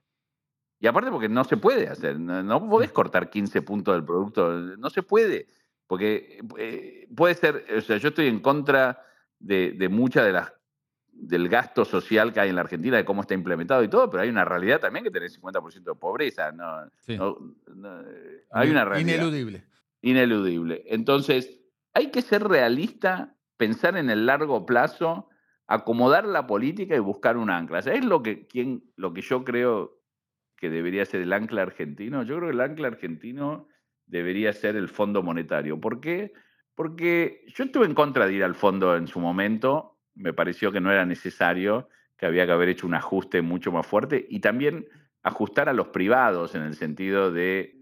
Y 0.86 0.88
aparte 0.88 1.10
porque 1.10 1.28
no 1.28 1.44
se 1.44 1.58
puede 1.58 1.88
hacer, 1.88 2.20
no, 2.20 2.44
no 2.44 2.70
podés 2.70 2.92
cortar 2.92 3.32
15 3.32 3.64
puntos 3.64 3.96
del 3.96 4.06
producto, 4.06 4.52
no 4.78 4.92
se 4.92 5.02
puede, 5.02 5.48
porque 5.88 6.44
eh, 6.60 7.08
puede 7.16 7.34
ser, 7.34 7.66
o 7.76 7.82
sea, 7.82 7.98
yo 7.98 8.10
estoy 8.10 8.28
en 8.28 8.40
contra 8.40 9.02
de, 9.40 9.72
de 9.72 9.90
muchas 9.90 10.26
de 10.26 10.32
las 10.34 10.54
del 11.12 11.50
gasto 11.50 11.86
social 11.86 12.32
que 12.32 12.40
hay 12.40 12.50
en 12.50 12.56
la 12.56 12.62
Argentina, 12.62 12.98
de 12.98 13.04
cómo 13.04 13.22
está 13.22 13.34
implementado 13.34 13.84
y 13.84 13.88
todo, 13.88 14.12
pero 14.12 14.22
hay 14.22 14.30
una 14.30 14.46
realidad 14.46 14.80
también 14.80 15.04
que 15.04 15.10
tenés 15.10 15.42
50% 15.42 15.84
de 15.84 15.96
pobreza, 15.96 16.52
no, 16.52 16.88
Sí. 17.00 17.18
no, 17.18 17.36
no, 17.74 18.04
hay 18.52 18.70
una 18.70 18.86
realidad 18.86 19.16
Ineludible. 19.16 19.64
ineludible. 20.04 20.84
Entonces, 20.86 21.62
hay 21.96 22.12
que 22.12 22.22
ser 22.22 22.44
realista, 22.44 23.36
pensar 23.58 23.98
en 23.98 24.12
el 24.12 24.28
largo 24.28 24.68
plazo, 24.68 25.30
acomodar 25.66 26.28
la 26.28 26.46
política 26.46 26.96
y 26.96 27.00
buscar 27.00 27.38
un 27.38 27.50
ancla. 27.50 27.82
¿Sabes 27.82 28.06
lo 28.06 28.22
que, 28.22 28.46
quién, 28.46 28.84
lo 28.98 29.14
que 29.16 29.22
yo 29.22 29.44
creo 29.44 29.98
que 30.58 30.70
debería 30.70 31.06
ser 31.06 31.22
el 31.22 31.34
ancla 31.34 31.62
argentino? 31.62 32.24
Yo 32.24 32.38
creo 32.38 32.50
que 32.50 32.56
el 32.56 32.62
ancla 32.62 32.88
argentino 32.88 33.68
debería 34.06 34.54
ser 34.54 34.76
el 34.76 34.88
Fondo 34.88 35.24
Monetario. 35.24 35.80
¿Por 35.80 36.00
qué? 36.00 36.34
Porque 36.76 37.46
yo 37.48 37.64
estuve 37.64 37.86
en 37.86 37.94
contra 37.94 38.28
de 38.28 38.34
ir 38.34 38.44
al 38.44 38.56
fondo 38.56 38.96
en 38.96 39.08
su 39.08 39.20
momento, 39.20 39.98
me 40.14 40.34
pareció 40.34 40.72
que 40.72 40.82
no 40.82 40.92
era 40.92 41.06
necesario, 41.06 41.90
que 42.18 42.26
había 42.26 42.46
que 42.46 42.52
haber 42.52 42.70
hecho 42.70 42.88
un 42.88 42.94
ajuste 42.94 43.42
mucho 43.42 43.72
más 43.72 43.86
fuerte 43.86 44.26
y 44.30 44.40
también 44.40 44.88
ajustar 45.24 45.70
a 45.70 45.74
los 45.74 45.88
privados 45.88 46.54
en 46.56 46.62
el 46.62 46.76
sentido 46.76 47.32
de, 47.32 47.76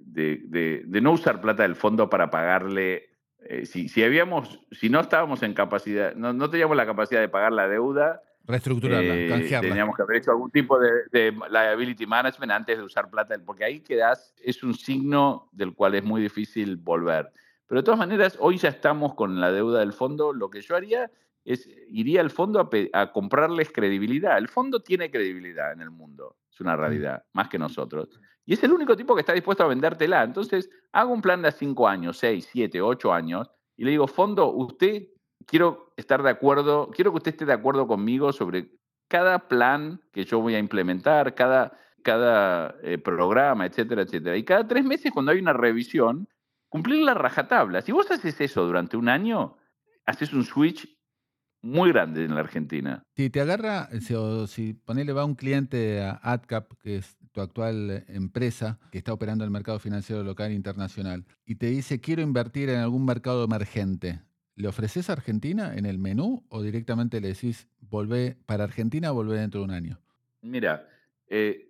no 0.90 1.12
usar 1.12 1.42
plata 1.42 1.64
del 1.64 1.76
fondo 1.76 2.10
para 2.10 2.30
pagarle 2.30 3.10
eh, 3.40 3.66
si, 3.66 4.04
habíamos, 4.04 4.62
si 4.72 4.90
no 4.90 5.02
estábamos 5.02 5.44
en 5.44 5.54
capacidad, 5.54 6.16
no 6.16 6.50
teníamos 6.50 6.78
la 6.78 6.86
capacidad 6.86 7.20
de 7.20 7.28
pagar 7.28 7.52
la 7.52 7.68
deuda, 7.68 8.22
reestructurarla, 8.46 9.16
eh, 9.16 9.60
Teníamos 9.62 9.96
que 9.96 10.02
haber 10.02 10.18
hecho 10.18 10.32
algún 10.32 10.52
tipo 10.52 10.78
de, 10.80 10.90
de, 11.12 11.32
liability 11.50 12.06
management 12.06 12.52
antes 12.52 12.78
de 12.78 12.84
usar 12.84 13.10
plata, 13.10 13.36
porque 13.46 13.64
ahí 13.64 13.80
quedas, 13.80 14.34
es 14.42 14.64
un 14.64 14.74
signo 14.74 15.50
del 15.52 15.74
cual 15.74 15.96
es 15.96 16.04
muy 16.04 16.22
difícil 16.22 16.78
volver. 16.78 17.32
Pero 17.68 17.82
de 17.82 17.86
todas 17.86 18.00
maneras, 18.00 18.38
hoy 18.40 18.58
ya 18.58 18.70
estamos 18.70 19.16
con 19.16 19.40
la 19.40 19.52
deuda 19.52 19.80
del 19.80 19.94
fondo. 19.94 20.34
Lo 20.34 20.50
que 20.50 20.62
yo 20.62 20.76
haría 20.76 21.10
es, 21.46 21.68
iría 21.88 22.22
al 22.22 22.30
fondo 22.30 22.60
a, 22.60 22.70
a 23.02 23.12
comprarles 23.12 23.72
credibilidad. 23.72 24.38
El 24.38 24.50
fondo 24.50 24.82
tiene 24.82 25.10
credibilidad 25.10 25.72
en 25.72 25.82
el 25.82 25.90
mundo, 25.90 26.38
es 26.52 26.60
una 26.60 26.76
realidad, 26.76 27.24
más 27.34 27.48
que 27.48 27.58
nosotros. 27.58 28.10
Y 28.46 28.54
es 28.54 28.64
el 28.64 28.74
único 28.74 28.96
tipo 28.98 29.16
que 29.16 29.22
está 29.22 29.34
dispuesto 29.34 29.64
a 29.64 29.68
vendértela. 29.68 30.24
Entonces, 30.24 30.70
hago 30.92 31.14
un 31.14 31.22
plan 31.22 31.42
de 31.42 31.52
5 31.52 31.88
años, 31.88 32.18
6, 32.18 32.50
7, 32.52 32.82
8 32.82 33.14
años, 33.14 33.50
y 33.78 33.86
le 33.86 33.92
digo, 33.92 34.08
fondo, 34.08 34.52
usted 34.52 35.08
quiero 35.46 35.94
estar 35.98 36.24
de 36.24 36.30
acuerdo, 36.30 36.90
quiero 36.92 37.12
que 37.12 37.18
usted 37.18 37.32
esté 37.32 37.46
de 37.46 37.54
acuerdo 37.54 37.88
conmigo 37.88 38.34
sobre 38.34 38.72
cada 39.08 39.48
plan 39.48 40.02
que 40.12 40.26
yo 40.26 40.40
voy 40.40 40.56
a 40.56 40.60
implementar, 40.60 41.36
cada, 41.36 41.78
cada 42.04 42.76
eh, 42.82 42.98
programa, 42.98 43.66
etcétera, 43.66 44.04
etcétera. 44.04 44.38
Y 44.38 44.44
cada 44.44 44.68
tres 44.68 44.84
meses, 44.84 45.12
cuando 45.12 45.32
hay 45.32 45.40
una 45.40 45.54
revisión, 45.54 46.28
cumplir 46.70 47.04
la 47.04 47.14
rajatabla. 47.14 47.82
Si 47.82 47.92
vos 47.92 48.10
haces 48.10 48.40
eso 48.42 48.66
durante 48.66 48.98
un 48.98 49.10
año, 49.10 49.58
haces 50.06 50.34
un 50.34 50.44
switch 50.44 50.88
muy 51.62 51.92
grande 51.92 52.26
en 52.26 52.36
la 52.36 52.42
Argentina. 52.42 53.04
Si 53.16 53.30
te 53.30 53.40
agarra, 53.40 53.90
o 54.18 54.48
si 54.48 54.74
ponele 54.74 55.14
va 55.14 55.26
un 55.26 55.36
cliente 55.36 56.02
a 56.02 56.20
AdCap, 56.22 56.74
que 56.82 56.98
es 56.98 57.18
tu 57.32 57.42
actual 57.42 58.04
empresa, 58.10 58.80
que 58.92 58.98
está 58.98 59.14
operando 59.14 59.44
el 59.46 59.50
mercado 59.50 59.80
financiero 59.80 60.24
local 60.24 60.52
e 60.52 60.56
internacional, 60.56 61.26
y 61.46 61.56
te 61.56 61.68
dice, 61.68 62.02
quiero 62.02 62.22
invertir 62.22 62.70
en 62.70 62.80
algún 62.80 63.06
mercado 63.06 63.44
emergente, 63.44 64.22
¿Le 64.56 64.68
ofreces 64.68 65.10
a 65.10 65.14
Argentina 65.14 65.74
en 65.76 65.86
el 65.86 65.98
menú 65.98 66.46
o 66.50 66.62
directamente 66.62 67.20
le 67.20 67.30
decís, 67.30 67.68
volvé 67.80 68.38
para 68.46 68.64
Argentina, 68.64 69.10
volvé 69.12 69.40
dentro 69.40 69.62
de 69.62 69.66
un 69.66 69.72
año? 69.72 70.00
Mira, 70.42 70.88
eh, 71.28 71.68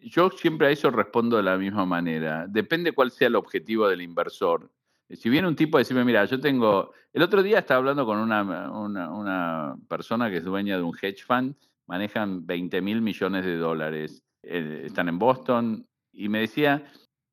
yo, 0.00 0.30
siempre 0.30 0.68
a 0.68 0.70
eso 0.70 0.90
respondo 0.90 1.36
de 1.36 1.42
la 1.42 1.58
misma 1.58 1.84
manera. 1.84 2.46
Depende 2.48 2.92
cuál 2.92 3.10
sea 3.10 3.28
el 3.28 3.36
objetivo 3.36 3.86
del 3.86 4.00
inversor. 4.00 4.70
Si 5.10 5.28
viene 5.28 5.46
un 5.46 5.56
tipo 5.56 5.76
a 5.76 5.80
decirme, 5.80 6.04
mira, 6.04 6.24
yo 6.24 6.40
tengo... 6.40 6.92
El 7.12 7.22
otro 7.22 7.42
día 7.42 7.58
estaba 7.58 7.78
hablando 7.78 8.06
con 8.06 8.18
una, 8.18 8.70
una, 8.70 9.76
persona 9.86 10.30
que 10.30 10.38
es 10.38 10.44
dueña 10.44 10.76
de 10.76 10.82
un 10.82 10.96
hedge 11.00 11.22
fund, 11.22 11.54
manejan 11.86 12.46
20 12.46 12.80
mil 12.80 13.02
millones 13.02 13.44
de 13.44 13.56
dólares, 13.56 14.24
eh, 14.42 14.84
están 14.86 15.08
en 15.08 15.18
Boston, 15.18 15.86
y 16.12 16.28
me 16.30 16.40
decía, 16.40 16.82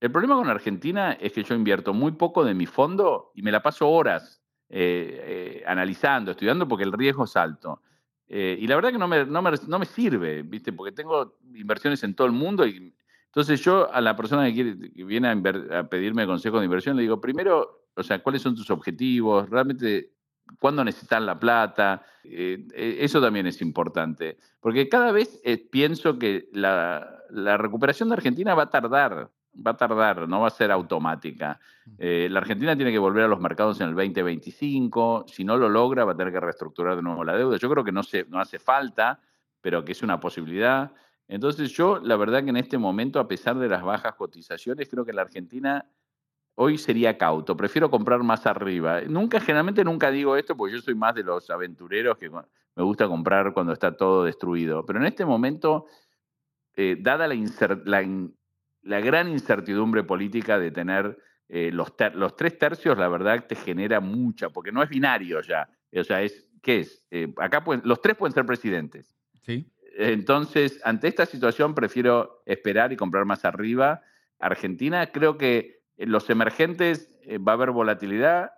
el 0.01 0.11
problema 0.11 0.35
con 0.35 0.49
Argentina 0.49 1.13
es 1.13 1.31
que 1.31 1.43
yo 1.43 1.55
invierto 1.55 1.93
muy 1.93 2.11
poco 2.11 2.43
de 2.43 2.53
mi 2.53 2.65
fondo 2.65 3.31
y 3.33 3.41
me 3.41 3.51
la 3.51 3.63
paso 3.63 3.89
horas 3.89 4.40
eh, 4.73 5.60
eh, 5.60 5.63
analizando, 5.67 6.31
estudiando, 6.31 6.65
porque 6.65 6.86
el 6.86 6.93
riesgo 6.93 7.25
es 7.25 7.36
alto. 7.36 7.81
Eh, 8.29 8.57
y 8.57 8.67
la 8.67 8.75
verdad 8.75 8.93
que 8.93 8.97
no 8.97 9.05
me, 9.05 9.25
no, 9.25 9.41
me, 9.41 9.51
no 9.67 9.79
me, 9.79 9.86
sirve, 9.86 10.43
¿viste? 10.43 10.71
Porque 10.71 10.93
tengo 10.93 11.36
inversiones 11.53 12.01
en 12.05 12.15
todo 12.15 12.25
el 12.25 12.31
mundo 12.31 12.65
y 12.65 12.95
entonces 13.25 13.60
yo 13.60 13.93
a 13.93 13.99
la 13.99 14.15
persona 14.15 14.45
que, 14.45 14.53
quiere, 14.53 14.93
que 14.93 15.03
viene 15.03 15.27
a, 15.27 15.84
pedirme 15.89 16.25
consejo 16.25 16.60
de 16.60 16.65
inversión 16.65 16.95
le 16.95 17.01
digo, 17.01 17.19
primero, 17.19 17.89
o 17.97 18.01
sea, 18.01 18.23
¿cuáles 18.23 18.43
son 18.43 18.55
tus 18.55 18.71
objetivos? 18.71 19.49
Realmente, 19.49 20.13
¿cuándo 20.57 20.86
necesitas 20.86 21.21
la 21.21 21.38
plata? 21.38 22.05
eso 22.23 23.19
también 23.19 23.47
es 23.47 23.62
importante, 23.62 24.38
porque 24.62 24.88
cada 24.88 25.12
vez 25.12 25.41
pienso 25.69 26.17
que 26.17 26.47
la, 26.53 27.23
la 27.29 27.57
recuperación 27.57 28.07
de 28.07 28.15
Argentina 28.15 28.53
va 28.53 28.63
a 28.63 28.69
tardar, 28.69 29.31
va 29.55 29.71
a 29.71 29.77
tardar, 29.77 30.27
no 30.27 30.41
va 30.41 30.47
a 30.47 30.51
ser 30.51 30.71
automática. 30.71 31.59
Eh, 31.97 32.27
la 32.31 32.39
Argentina 32.39 32.75
tiene 32.75 32.91
que 32.91 32.99
volver 32.99 33.25
a 33.25 33.27
los 33.27 33.39
mercados 33.39 33.81
en 33.81 33.89
el 33.89 33.95
2025. 33.95 35.25
Si 35.27 35.43
no 35.43 35.57
lo 35.57 35.69
logra, 35.69 36.05
va 36.05 36.13
a 36.13 36.15
tener 36.15 36.33
que 36.33 36.39
reestructurar 36.39 36.95
de 36.95 37.01
nuevo 37.01 37.23
la 37.23 37.35
deuda. 37.35 37.57
Yo 37.57 37.69
creo 37.69 37.83
que 37.83 37.91
no, 37.91 38.03
se, 38.03 38.25
no 38.29 38.39
hace 38.39 38.59
falta, 38.59 39.19
pero 39.61 39.83
que 39.83 39.91
es 39.91 40.01
una 40.01 40.19
posibilidad. 40.19 40.91
Entonces 41.27 41.71
yo, 41.71 41.99
la 41.99 42.15
verdad 42.15 42.43
que 42.43 42.49
en 42.49 42.57
este 42.57 42.77
momento, 42.77 43.19
a 43.19 43.27
pesar 43.27 43.57
de 43.57 43.69
las 43.69 43.83
bajas 43.83 44.15
cotizaciones, 44.15 44.89
creo 44.89 45.05
que 45.05 45.13
la 45.13 45.21
Argentina 45.21 45.85
hoy 46.55 46.77
sería 46.77 47.17
cauto. 47.17 47.55
Prefiero 47.55 47.89
comprar 47.89 48.21
más 48.23 48.45
arriba. 48.45 49.01
Nunca, 49.01 49.39
generalmente 49.39 49.83
nunca 49.83 50.11
digo 50.11 50.35
esto 50.35 50.55
porque 50.55 50.75
yo 50.75 50.81
soy 50.81 50.95
más 50.95 51.15
de 51.15 51.23
los 51.23 51.49
aventureros 51.49 52.17
que 52.17 52.29
me 52.29 52.83
gusta 52.83 53.07
comprar 53.07 53.53
cuando 53.53 53.73
está 53.73 53.95
todo 53.95 54.25
destruido. 54.25 54.85
Pero 54.85 54.99
en 54.99 55.05
este 55.05 55.25
momento, 55.25 55.85
eh, 56.75 56.97
dada 56.99 57.27
la, 57.27 57.35
la, 57.85 58.01
la 58.83 58.99
gran 58.99 59.27
incertidumbre 59.27 60.03
política 60.03 60.59
de 60.59 60.71
tener 60.71 61.17
eh, 61.49 61.69
los, 61.71 61.93
los, 62.13 62.35
tres 62.35 62.57
tercios, 62.57 62.97
la 62.97 63.07
verdad, 63.07 63.45
te 63.45 63.55
genera 63.55 63.99
mucha, 63.99 64.49
porque 64.49 64.71
no 64.71 64.81
es 64.81 64.89
binario 64.89 65.41
ya. 65.41 65.69
O 65.93 66.03
sea, 66.03 66.21
es, 66.21 66.47
¿qué 66.61 66.79
es? 66.79 67.05
Eh, 67.11 67.33
acá 67.37 67.63
pueden, 67.63 67.81
los 67.85 68.01
tres 68.01 68.15
pueden 68.15 68.33
ser 68.33 68.45
presidentes. 68.45 69.13
Sí. 69.41 69.69
Entonces, 69.97 70.79
ante 70.85 71.07
esta 71.07 71.25
situación, 71.25 71.75
prefiero 71.75 72.41
esperar 72.45 72.93
y 72.93 72.97
comprar 72.97 73.25
más 73.25 73.43
arriba. 73.43 74.01
Argentina, 74.39 75.11
creo 75.11 75.37
que 75.37 75.81
en 75.97 76.11
los 76.11 76.29
emergentes 76.29 77.19
eh, 77.23 77.37
va 77.37 77.51
a 77.51 77.55
haber 77.55 77.71
volatilidad, 77.71 78.53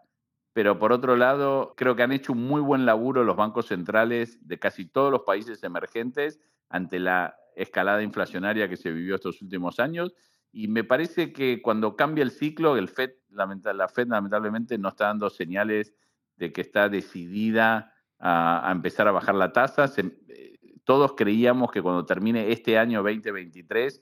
pero 0.54 0.78
por 0.78 0.94
otro 0.94 1.16
lado, 1.16 1.74
creo 1.76 1.96
que 1.96 2.04
han 2.04 2.12
hecho 2.12 2.34
un 2.34 2.48
muy 2.48 2.62
buen 2.62 2.86
laburo 2.86 3.24
los 3.24 3.36
bancos 3.36 3.68
centrales 3.68 4.48
de 4.48 4.60
casi 4.60 4.86
todos 4.86 5.12
los 5.12 5.22
países 5.22 5.64
emergentes 5.64 6.40
ante 6.70 7.00
la 7.00 7.36
escalada 7.56 8.04
inflacionaria 8.04 8.70
que 8.70 8.78
se 8.78 8.92
vivió 8.92 9.16
estos 9.16 9.42
últimos 9.42 9.80
años. 9.80 10.14
Y 10.52 10.68
me 10.68 10.84
parece 10.84 11.34
que 11.34 11.62
cuando 11.62 11.96
cambia 11.96 12.24
el 12.24 12.32
ciclo, 12.32 12.78
el 12.78 12.88
FED, 12.88 13.12
la 13.30 13.88
FED 13.88 14.08
lamentablemente 14.08 14.78
no 14.78 14.90
está 14.90 15.06
dando 15.06 15.30
señales 15.30 15.94
de 16.36 16.52
que 16.52 16.62
está 16.62 16.90
decidida 16.90 17.94
a, 18.20 18.70
empezar 18.72 19.08
a 19.08 19.12
bajar 19.12 19.36
la 19.36 19.52
tasa. 19.52 19.92
Eh, 19.98 20.58
todos 20.84 21.14
creíamos 21.14 21.72
que 21.72 21.82
cuando 21.82 22.06
termine 22.06 22.52
este 22.52 22.78
año 22.78 23.02
2023 23.02 24.02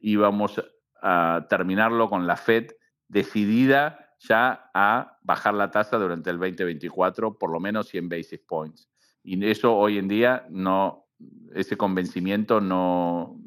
íbamos 0.00 0.62
a 1.00 1.46
terminarlo 1.48 2.08
con 2.08 2.26
la 2.26 2.36
FED 2.36 2.72
decidida 3.08 4.14
ya 4.18 4.70
a 4.74 5.18
bajar 5.22 5.54
la 5.54 5.70
tasa 5.70 5.98
durante 5.98 6.30
el 6.30 6.38
2024, 6.38 7.38
por 7.38 7.50
lo 7.50 7.60
menos 7.60 7.88
100 7.88 8.08
basis 8.08 8.40
points. 8.40 8.88
Y 9.22 9.44
eso 9.46 9.76
hoy 9.76 9.98
en 9.98 10.08
día 10.08 10.46
no, 10.50 11.05
ese 11.54 11.76
convencimiento 11.76 12.60
no, 12.60 13.40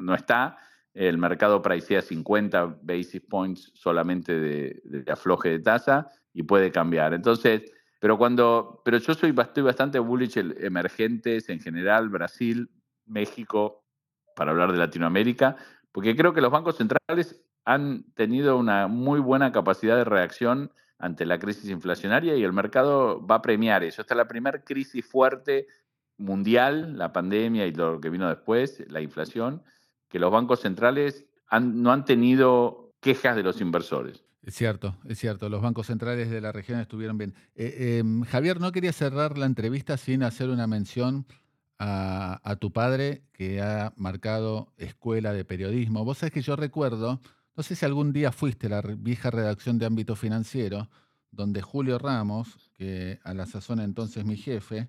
no 0.00 0.14
está. 0.14 0.56
El 0.94 1.18
mercado 1.18 1.62
pricea 1.62 2.02
50 2.02 2.78
basis 2.82 3.20
points 3.20 3.70
solamente 3.74 4.38
de, 4.38 5.04
afloje 5.10 5.50
de 5.50 5.58
tasa 5.60 6.10
y 6.32 6.42
puede 6.42 6.70
cambiar. 6.70 7.14
Entonces, 7.14 7.62
pero 8.00 8.18
cuando, 8.18 8.82
pero 8.84 8.98
yo 8.98 9.14
soy, 9.14 9.34
estoy 9.38 9.62
bastante 9.62 9.98
bullish 9.98 10.36
emergentes 10.36 11.48
en 11.48 11.60
general, 11.60 12.08
Brasil, 12.08 12.70
México, 13.06 13.84
para 14.34 14.52
hablar 14.52 14.72
de 14.72 14.78
Latinoamérica, 14.78 15.56
porque 15.92 16.16
creo 16.16 16.32
que 16.32 16.40
los 16.40 16.50
bancos 16.50 16.76
centrales 16.76 17.40
han 17.64 18.04
tenido 18.14 18.56
una 18.56 18.88
muy 18.88 19.20
buena 19.20 19.52
capacidad 19.52 19.96
de 19.96 20.04
reacción 20.04 20.72
ante 20.98 21.24
la 21.24 21.38
crisis 21.38 21.70
inflacionaria 21.70 22.36
y 22.36 22.42
el 22.42 22.52
mercado 22.52 23.24
va 23.24 23.36
a 23.36 23.42
premiar 23.42 23.84
eso. 23.84 24.02
Esta 24.02 24.14
es 24.14 24.18
la 24.18 24.28
primera 24.28 24.62
crisis 24.62 25.04
fuerte 25.04 25.66
mundial, 26.20 26.96
la 26.96 27.12
pandemia 27.12 27.66
y 27.66 27.72
lo 27.72 28.00
que 28.00 28.10
vino 28.10 28.28
después, 28.28 28.84
la 28.88 29.00
inflación, 29.00 29.62
que 30.08 30.18
los 30.18 30.30
bancos 30.30 30.60
centrales 30.60 31.26
no 31.60 31.90
han 31.90 32.04
tenido 32.04 32.92
quejas 33.00 33.34
de 33.34 33.42
los 33.42 33.60
inversores. 33.60 34.24
Es 34.42 34.54
cierto, 34.54 34.96
es 35.06 35.18
cierto. 35.18 35.48
Los 35.48 35.62
bancos 35.62 35.86
centrales 35.86 36.30
de 36.30 36.40
la 36.40 36.52
región 36.52 36.80
estuvieron 36.80 37.18
bien. 37.18 37.34
Eh, 37.54 37.98
em, 37.98 38.22
Javier, 38.22 38.60
no 38.60 38.72
quería 38.72 38.92
cerrar 38.92 39.36
la 39.36 39.46
entrevista 39.46 39.96
sin 39.96 40.22
hacer 40.22 40.48
una 40.48 40.66
mención 40.66 41.26
a, 41.78 42.40
a, 42.42 42.56
tu 42.56 42.72
padre 42.72 43.22
que 43.32 43.60
ha 43.60 43.92
marcado 43.96 44.72
escuela 44.76 45.32
de 45.32 45.44
periodismo. 45.44 46.04
Vos 46.04 46.18
sabés 46.18 46.32
que 46.32 46.42
yo 46.42 46.56
recuerdo, 46.56 47.20
no 47.56 47.62
sé 47.62 47.74
si 47.74 47.84
algún 47.84 48.12
día 48.12 48.32
fuiste 48.32 48.66
a 48.66 48.70
la 48.70 48.82
vieja 48.82 49.30
redacción 49.30 49.78
de 49.78 49.86
ámbito 49.86 50.16
financiero, 50.16 50.88
donde 51.30 51.62
Julio 51.62 51.98
Ramos, 51.98 52.70
que 52.76 53.18
a 53.24 53.34
la 53.34 53.46
sazón 53.46 53.80
entonces 53.80 54.24
mi 54.24 54.36
jefe, 54.36 54.88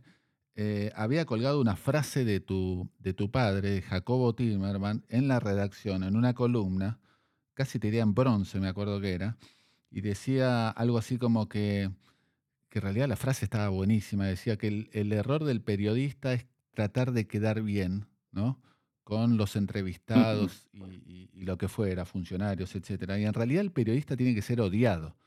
eh, 0.56 0.92
había 0.96 1.26
colgado 1.26 1.62
una 1.62 1.76
frase 1.76 2.26
de 2.26 2.40
tu, 2.40 2.90
de 3.00 3.14
tu 3.14 3.32
padre, 3.32 3.82
Jacobo 3.82 4.36
Timmerman, 4.36 5.06
en 5.08 5.28
la 5.28 5.40
redacción, 5.40 6.04
en 6.04 6.16
una 6.16 6.34
columna, 6.34 7.00
casi 7.54 7.80
te 7.80 7.88
diría 7.88 8.04
en 8.04 8.14
bronce, 8.14 8.60
me 8.60 8.68
acuerdo 8.68 9.00
que 9.00 9.14
era, 9.14 9.38
y 9.90 10.02
decía 10.02 10.70
algo 10.70 10.98
así 10.98 11.18
como 11.18 11.48
que, 11.48 11.90
que 12.70 12.80
en 12.80 12.84
realidad 12.84 13.08
la 13.08 13.16
frase 13.16 13.46
estaba 13.46 13.70
buenísima, 13.70 14.26
decía 14.26 14.58
que 14.58 14.90
el, 14.92 15.14
error 15.14 15.44
del 15.46 15.62
periodista 15.62 16.34
es 16.34 16.46
tratar 16.74 17.12
de 17.12 17.28
quedar 17.28 17.62
bien, 17.62 18.08
¿no? 18.32 18.62
con 19.04 19.36
los 19.36 19.56
entrevistados 19.56 20.70
y, 20.74 21.30
y, 21.34 21.44
lo 21.44 21.58
que 21.58 21.68
fuera, 21.68 22.06
funcionarios, 22.06 22.76
etcétera. 22.76 23.20
Y 23.20 23.26
en 23.26 23.34
realidad 23.34 23.62
el 23.62 23.72
periodista 23.72 24.16
tiene 24.16 24.34
que 24.34 24.42
ser 24.42 24.62
odiado. 24.62 25.18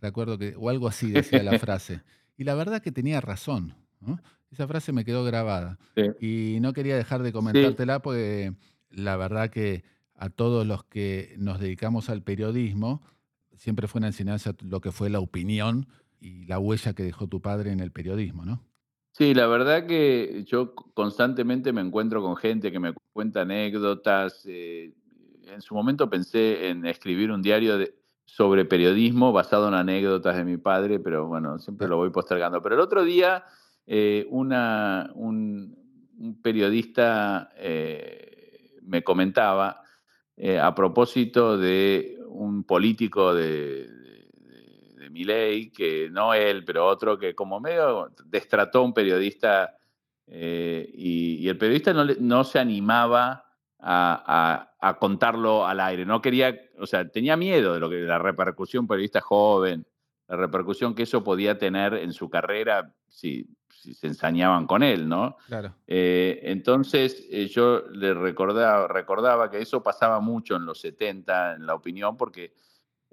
Recuerdo 0.00 0.38
que, 0.38 0.54
o 0.56 0.70
algo 0.70 0.88
así 0.88 1.10
decía 1.10 1.42
la 1.42 1.58
frase. 1.58 2.02
Y 2.38 2.44
la 2.44 2.54
verdad 2.54 2.80
que 2.80 2.92
tenía 2.92 3.20
razón. 3.20 3.74
¿No? 4.06 4.20
Esa 4.50 4.68
frase 4.68 4.92
me 4.92 5.04
quedó 5.04 5.24
grabada. 5.24 5.78
Y 6.20 6.58
no 6.60 6.72
quería 6.72 6.96
dejar 6.96 7.22
de 7.22 7.32
comentártela 7.32 8.00
porque 8.00 8.54
la 8.90 9.16
verdad 9.16 9.50
que 9.50 9.84
a 10.16 10.30
todos 10.30 10.66
los 10.66 10.84
que 10.84 11.34
nos 11.38 11.58
dedicamos 11.58 12.08
al 12.08 12.22
periodismo, 12.22 13.02
siempre 13.56 13.88
fue 13.88 13.98
una 13.98 14.08
enseñanza 14.08 14.54
lo 14.62 14.80
que 14.80 14.92
fue 14.92 15.10
la 15.10 15.20
opinión 15.20 15.86
y 16.20 16.46
la 16.46 16.58
huella 16.58 16.94
que 16.94 17.02
dejó 17.02 17.26
tu 17.26 17.40
padre 17.40 17.72
en 17.72 17.80
el 17.80 17.90
periodismo, 17.90 18.44
¿no? 18.44 18.62
Sí, 19.12 19.32
la 19.32 19.46
verdad 19.46 19.86
que 19.86 20.44
yo 20.46 20.74
constantemente 20.74 21.72
me 21.72 21.80
encuentro 21.80 22.20
con 22.20 22.36
gente 22.36 22.72
que 22.72 22.80
me 22.80 22.94
cuenta 23.12 23.42
anécdotas. 23.42 24.44
Eh, 24.46 24.92
en 25.46 25.62
su 25.62 25.74
momento 25.74 26.10
pensé 26.10 26.68
en 26.68 26.84
escribir 26.84 27.30
un 27.30 27.40
diario 27.40 27.78
sobre 28.24 28.64
periodismo 28.64 29.32
basado 29.32 29.68
en 29.68 29.74
anécdotas 29.74 30.36
de 30.36 30.44
mi 30.44 30.56
padre, 30.56 30.98
pero 30.98 31.28
bueno, 31.28 31.58
siempre 31.60 31.86
lo 31.86 31.96
voy 31.96 32.10
postergando. 32.10 32.60
Pero 32.60 32.74
el 32.74 32.80
otro 32.80 33.04
día 33.04 33.44
eh, 33.86 34.26
una, 34.30 35.10
un, 35.14 35.82
periodista 36.42 37.50
eh, 37.56 38.78
me 38.82 39.02
comentaba 39.02 39.82
a 40.60 40.74
propósito 40.74 41.56
de 41.56 42.18
un 42.28 42.64
político 42.64 43.34
de, 43.34 43.88
Milei, 45.14 45.70
que 45.70 46.08
no 46.10 46.34
él, 46.34 46.64
pero 46.64 46.86
otro 46.86 47.16
que 47.16 47.36
como 47.36 47.60
medio 47.60 48.10
destrató 48.24 48.80
a 48.80 48.82
un 48.82 48.92
periodista 48.92 49.76
eh, 50.26 50.90
y, 50.92 51.48
el 51.48 51.56
periodista 51.56 51.92
no, 51.92 52.04
no 52.04 52.42
se 52.42 52.58
animaba 52.58 53.44
a, 53.78 54.70
contarlo 54.98 55.66
al 55.66 55.80
aire, 55.80 56.04
no 56.04 56.20
quería, 56.20 56.58
o 56.78 56.86
sea, 56.86 57.08
tenía 57.08 57.36
miedo 57.36 57.74
de 57.74 57.80
lo 57.80 57.88
que 57.88 58.00
la 58.00 58.18
repercusión 58.18 58.86
periodista 58.86 59.20
joven, 59.20 59.86
la 60.26 60.36
repercusión 60.36 60.94
que 60.94 61.04
eso 61.04 61.22
podía 61.22 61.58
tener 61.58 61.94
en 61.94 62.12
su 62.12 62.28
carrera 62.28 62.92
si, 63.08 63.46
se 63.74 64.06
ensañaban 64.06 64.66
con 64.66 64.82
él, 64.82 65.08
¿no? 65.08 65.36
Claro. 65.46 65.74
Eh, 65.86 66.40
entonces 66.44 67.26
eh, 67.30 67.46
yo 67.48 67.82
le 67.90 68.14
recordaba, 68.14 68.88
recordaba 68.88 69.50
que 69.50 69.60
eso 69.60 69.82
pasaba 69.82 70.20
mucho 70.20 70.56
en 70.56 70.64
los 70.64 70.80
70 70.80 71.56
en 71.56 71.66
la 71.66 71.74
opinión 71.74 72.16
porque 72.16 72.54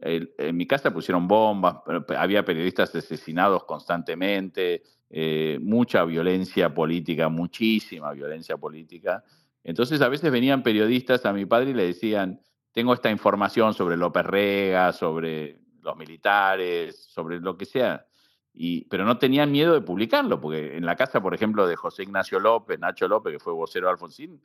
en 0.04 0.58
mi 0.58 0.66
casa 0.66 0.92
pusieron 0.92 1.28
bombas, 1.28 1.76
había 2.18 2.44
periodistas 2.44 2.96
asesinados 2.96 3.66
constantemente, 3.66 4.82
eh, 5.14 5.60
mucha 5.62 6.06
violencia 6.06 6.74
política, 6.74 7.28
muchísima 7.28 8.14
violencia 8.14 8.56
política. 8.56 9.24
Entonces 9.62 10.02
a 10.02 10.08
veces 10.08 10.32
venían 10.32 10.64
periodistas 10.64 11.26
a 11.26 11.34
mi 11.34 11.46
padre 11.46 11.72
y 11.72 11.74
le 11.74 11.86
decían, 11.86 12.42
tengo 12.72 12.94
esta 12.94 13.12
información 13.12 13.74
sobre 13.74 13.98
López 13.98 14.26
Rega, 14.26 14.94
sobre 14.94 15.60
los 15.82 15.98
militares, 15.98 16.96
sobre 17.10 17.42
lo 17.42 17.58
que 17.58 17.66
sea. 17.66 18.06
Y, 18.54 18.86
pero 18.86 19.06
no 19.06 19.18
tenían 19.18 19.52
miedo 19.52 19.74
de 19.74 19.82
publicarlo, 19.82 20.42
porque 20.42 20.76
en 20.76 20.86
la 20.86 20.96
casa, 20.96 21.22
por 21.22 21.34
ejemplo, 21.34 21.68
de 21.68 21.76
José 21.76 22.04
Ignacio 22.04 22.40
López, 22.40 22.80
Nacho 22.80 23.08
López, 23.08 23.34
que 23.34 23.40
fue 23.40 23.54
vocero 23.54 23.88
de 23.88 23.94
Alfonsín, 23.94 24.42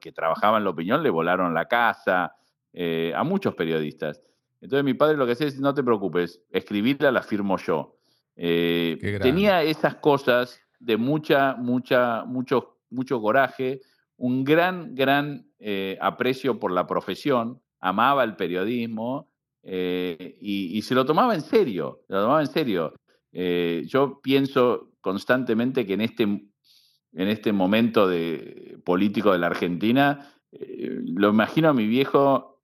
que 0.00 0.12
trabajaba 0.12 0.58
en 0.58 0.64
la 0.64 0.70
opinión, 0.70 1.02
le 1.02 1.10
volaron 1.10 1.52
la 1.54 1.66
casa, 1.66 2.36
eh, 2.72 3.12
a 3.16 3.24
muchos 3.24 3.54
periodistas. 3.54 4.22
Entonces 4.60 4.84
mi 4.84 4.94
padre 4.94 5.16
lo 5.16 5.26
que 5.26 5.32
hacía 5.32 5.48
es, 5.48 5.58
no 5.58 5.74
te 5.74 5.82
preocupes, 5.82 6.42
escribirla 6.50 7.10
la 7.10 7.22
firmo 7.22 7.56
yo. 7.58 7.96
Eh, 8.36 9.18
tenía 9.20 9.62
esas 9.62 9.96
cosas 9.96 10.60
de 10.78 10.96
mucha, 10.96 11.54
mucha, 11.56 12.24
mucho, 12.24 12.78
mucho 12.90 13.20
coraje, 13.20 13.80
un 14.16 14.44
gran, 14.44 14.94
gran 14.94 15.46
eh, 15.58 15.98
aprecio 16.00 16.58
por 16.58 16.70
la 16.70 16.86
profesión, 16.86 17.60
amaba 17.80 18.24
el 18.24 18.36
periodismo 18.36 19.28
eh, 19.62 20.36
y, 20.40 20.80
se 20.82 20.94
lo 20.94 21.04
tomaba 21.04 21.34
en 21.34 21.42
serio, 21.42 22.02
lo 22.08 22.22
tomaba 22.22 22.40
en 22.40 22.46
serio. 22.46 22.94
Yo 23.32 24.20
pienso 24.22 24.90
constantemente 25.00 25.86
que 25.86 25.94
en 25.94 26.00
este, 26.00 26.22
en 26.22 27.28
este 27.28 27.52
momento 27.52 28.08
de, 28.08 28.78
político 28.84 29.32
de 29.32 29.38
la 29.38 29.48
Argentina, 29.48 30.34
lo 30.50 31.28
imagino 31.28 31.68
a 31.68 31.74
mi 31.74 31.86
viejo 31.86 32.60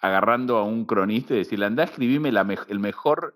agarrando 0.00 0.58
a 0.58 0.64
un 0.64 0.84
cronista 0.84 1.32
y 1.32 1.38
decirle, 1.38 1.64
anda 1.64 1.82
a 1.82 1.86
escribirme 1.86 2.28
el 2.28 2.78
mejor 2.78 3.34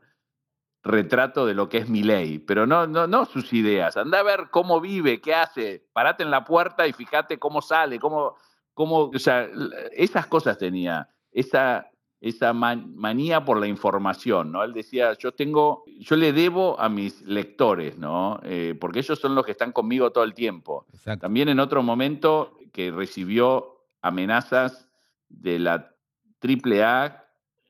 retrato 0.82 1.46
de 1.46 1.54
lo 1.54 1.68
que 1.68 1.78
es 1.78 1.88
mi 1.88 2.02
ley, 2.02 2.38
pero 2.38 2.66
no, 2.66 2.86
no, 2.86 3.06
no 3.06 3.24
sus 3.24 3.52
ideas, 3.52 3.96
anda 3.96 4.20
a 4.20 4.22
ver 4.22 4.48
cómo 4.50 4.80
vive, 4.80 5.20
qué 5.20 5.34
hace, 5.34 5.86
parate 5.92 6.22
en 6.22 6.30
la 6.30 6.44
puerta 6.44 6.86
y 6.86 6.92
fíjate 6.92 7.38
cómo 7.38 7.62
sale, 7.62 7.98
cómo, 7.98 8.36
cómo 8.74 9.10
o 9.14 9.18
sea, 9.18 9.48
esas 9.92 10.26
cosas 10.26 10.58
tenía, 10.58 11.08
esa, 11.32 11.90
esa 12.20 12.52
manía 12.52 13.44
por 13.44 13.60
la 13.60 13.68
información, 13.68 14.50
¿no? 14.50 14.64
Él 14.64 14.72
decía, 14.72 15.12
yo 15.18 15.32
tengo, 15.32 15.84
yo 15.86 16.16
le 16.16 16.32
debo 16.32 16.78
a 16.80 16.88
mis 16.88 17.22
lectores, 17.22 17.96
¿no? 17.96 18.40
Eh, 18.42 18.76
porque 18.78 19.00
ellos 19.00 19.18
son 19.20 19.34
los 19.34 19.44
que 19.44 19.52
están 19.52 19.70
conmigo 19.70 20.10
todo 20.10 20.24
el 20.24 20.34
tiempo. 20.34 20.86
También 21.20 21.48
en 21.48 21.60
otro 21.60 21.82
momento 21.82 22.56
que 22.72 22.90
recibió 22.90 23.84
amenazas 24.02 24.88
de 25.28 25.58
la 25.60 25.94
Triple 26.40 26.82
A 26.82 27.24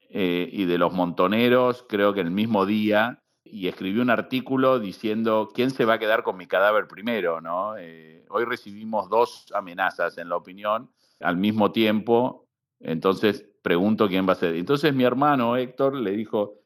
eh, 0.08 0.48
y 0.50 0.64
de 0.64 0.78
los 0.78 0.92
montoneros, 0.94 1.84
creo 1.86 2.14
que 2.14 2.20
el 2.20 2.30
mismo 2.30 2.64
día, 2.64 3.22
y 3.44 3.68
escribió 3.68 4.02
un 4.02 4.10
artículo 4.10 4.78
diciendo 4.78 5.50
quién 5.54 5.70
se 5.70 5.84
va 5.84 5.94
a 5.94 5.98
quedar 5.98 6.22
con 6.22 6.36
mi 6.38 6.46
cadáver 6.46 6.86
primero, 6.88 7.40
¿no? 7.42 7.76
Eh, 7.76 8.24
hoy 8.30 8.44
recibimos 8.44 9.10
dos 9.10 9.46
amenazas 9.54 10.16
en 10.16 10.30
la 10.30 10.36
opinión 10.36 10.90
al 11.20 11.36
mismo 11.36 11.72
tiempo, 11.72 12.46
entonces 12.80 13.46
pregunto 13.62 14.08
quién 14.08 14.28
va 14.28 14.32
a 14.32 14.36
ser. 14.36 14.54
Entonces 14.56 14.94
mi 14.94 15.04
hermano 15.04 15.56
Héctor 15.56 15.94
le 15.94 16.12
dijo, 16.12 16.62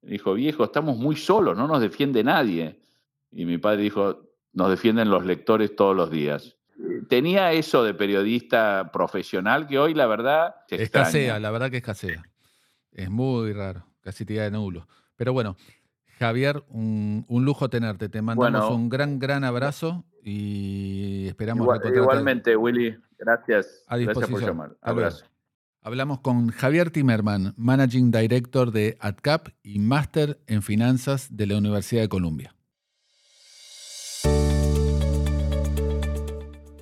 dijo, 0.00 0.34
viejo, 0.34 0.64
estamos 0.64 0.96
muy 0.96 1.16
solos, 1.16 1.56
no 1.56 1.66
nos 1.66 1.80
defiende 1.80 2.24
nadie. 2.24 2.80
Y 3.30 3.44
mi 3.46 3.58
padre 3.58 3.82
dijo, 3.82 4.28
nos 4.52 4.70
defienden 4.70 5.10
los 5.10 5.24
lectores 5.24 5.74
todos 5.74 5.96
los 5.96 6.10
días 6.10 6.56
tenía 7.08 7.52
eso 7.52 7.84
de 7.84 7.94
periodista 7.94 8.90
profesional 8.92 9.66
que 9.66 9.78
hoy 9.78 9.94
la 9.94 10.06
verdad 10.06 10.56
escasea, 10.68 11.38
la 11.38 11.50
verdad 11.50 11.70
que 11.70 11.78
escasea. 11.78 12.22
Es 12.90 13.10
muy 13.10 13.52
raro, 13.52 13.86
casi 14.00 14.24
te 14.24 14.34
de 14.34 14.50
nulo. 14.50 14.86
Pero 15.16 15.32
bueno, 15.32 15.56
Javier, 16.18 16.62
un, 16.68 17.24
lujo 17.28 17.70
tenerte. 17.70 18.08
Te 18.08 18.22
mandamos 18.22 18.70
un 18.70 18.88
gran, 18.88 19.18
gran 19.18 19.44
abrazo 19.44 20.04
y 20.22 21.26
esperamos 21.28 21.64
igual, 21.64 21.80
Igualmente, 21.94 22.56
Willy. 22.56 22.96
Gracias. 23.18 23.84
Gracias 23.88 24.28
por 24.28 24.40
llamar. 24.40 24.76
Abrazo. 24.82 25.24
Hablamos 25.84 26.20
con 26.20 26.50
Javier 26.50 26.92
Timerman, 26.92 27.54
Managing 27.56 28.12
Director 28.12 28.70
de 28.70 28.96
ADCAP 29.00 29.48
y 29.64 29.80
Máster 29.80 30.40
en 30.46 30.62
Finanzas 30.62 31.26
de 31.36 31.46
la 31.46 31.58
Universidad 31.58 32.02
de 32.02 32.08
Columbia. 32.08 32.54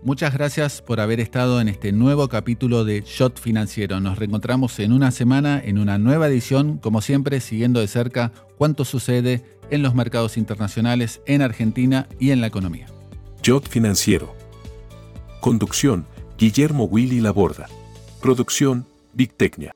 Muchas 0.02 0.34
gracias 0.34 0.82
por 0.82 1.00
haber 1.00 1.18
estado 1.18 1.62
en 1.62 1.68
este 1.68 1.92
nuevo 1.92 2.28
capítulo 2.28 2.84
de 2.84 3.02
Shot 3.06 3.40
Financiero. 3.40 4.00
Nos 4.00 4.18
reencontramos 4.18 4.78
en 4.80 4.92
una 4.92 5.12
semana 5.12 5.62
en 5.64 5.78
una 5.78 5.96
nueva 5.96 6.28
edición, 6.28 6.76
como 6.76 7.00
siempre 7.00 7.40
siguiendo 7.40 7.80
de 7.80 7.88
cerca 7.88 8.32
cuánto 8.58 8.84
sucede 8.84 9.42
en 9.70 9.82
los 9.82 9.94
mercados 9.94 10.36
internacionales, 10.36 11.22
en 11.24 11.40
Argentina 11.40 12.06
y 12.18 12.32
en 12.32 12.42
la 12.42 12.48
economía. 12.48 12.88
Shot 13.42 13.66
Financiero. 13.66 14.34
Conducción, 15.40 16.04
Guillermo 16.36 16.84
Willy 16.84 17.20
Laborda. 17.20 17.66
Producción, 18.20 18.84
Big 19.14 19.36
Tecnia. 19.36 19.72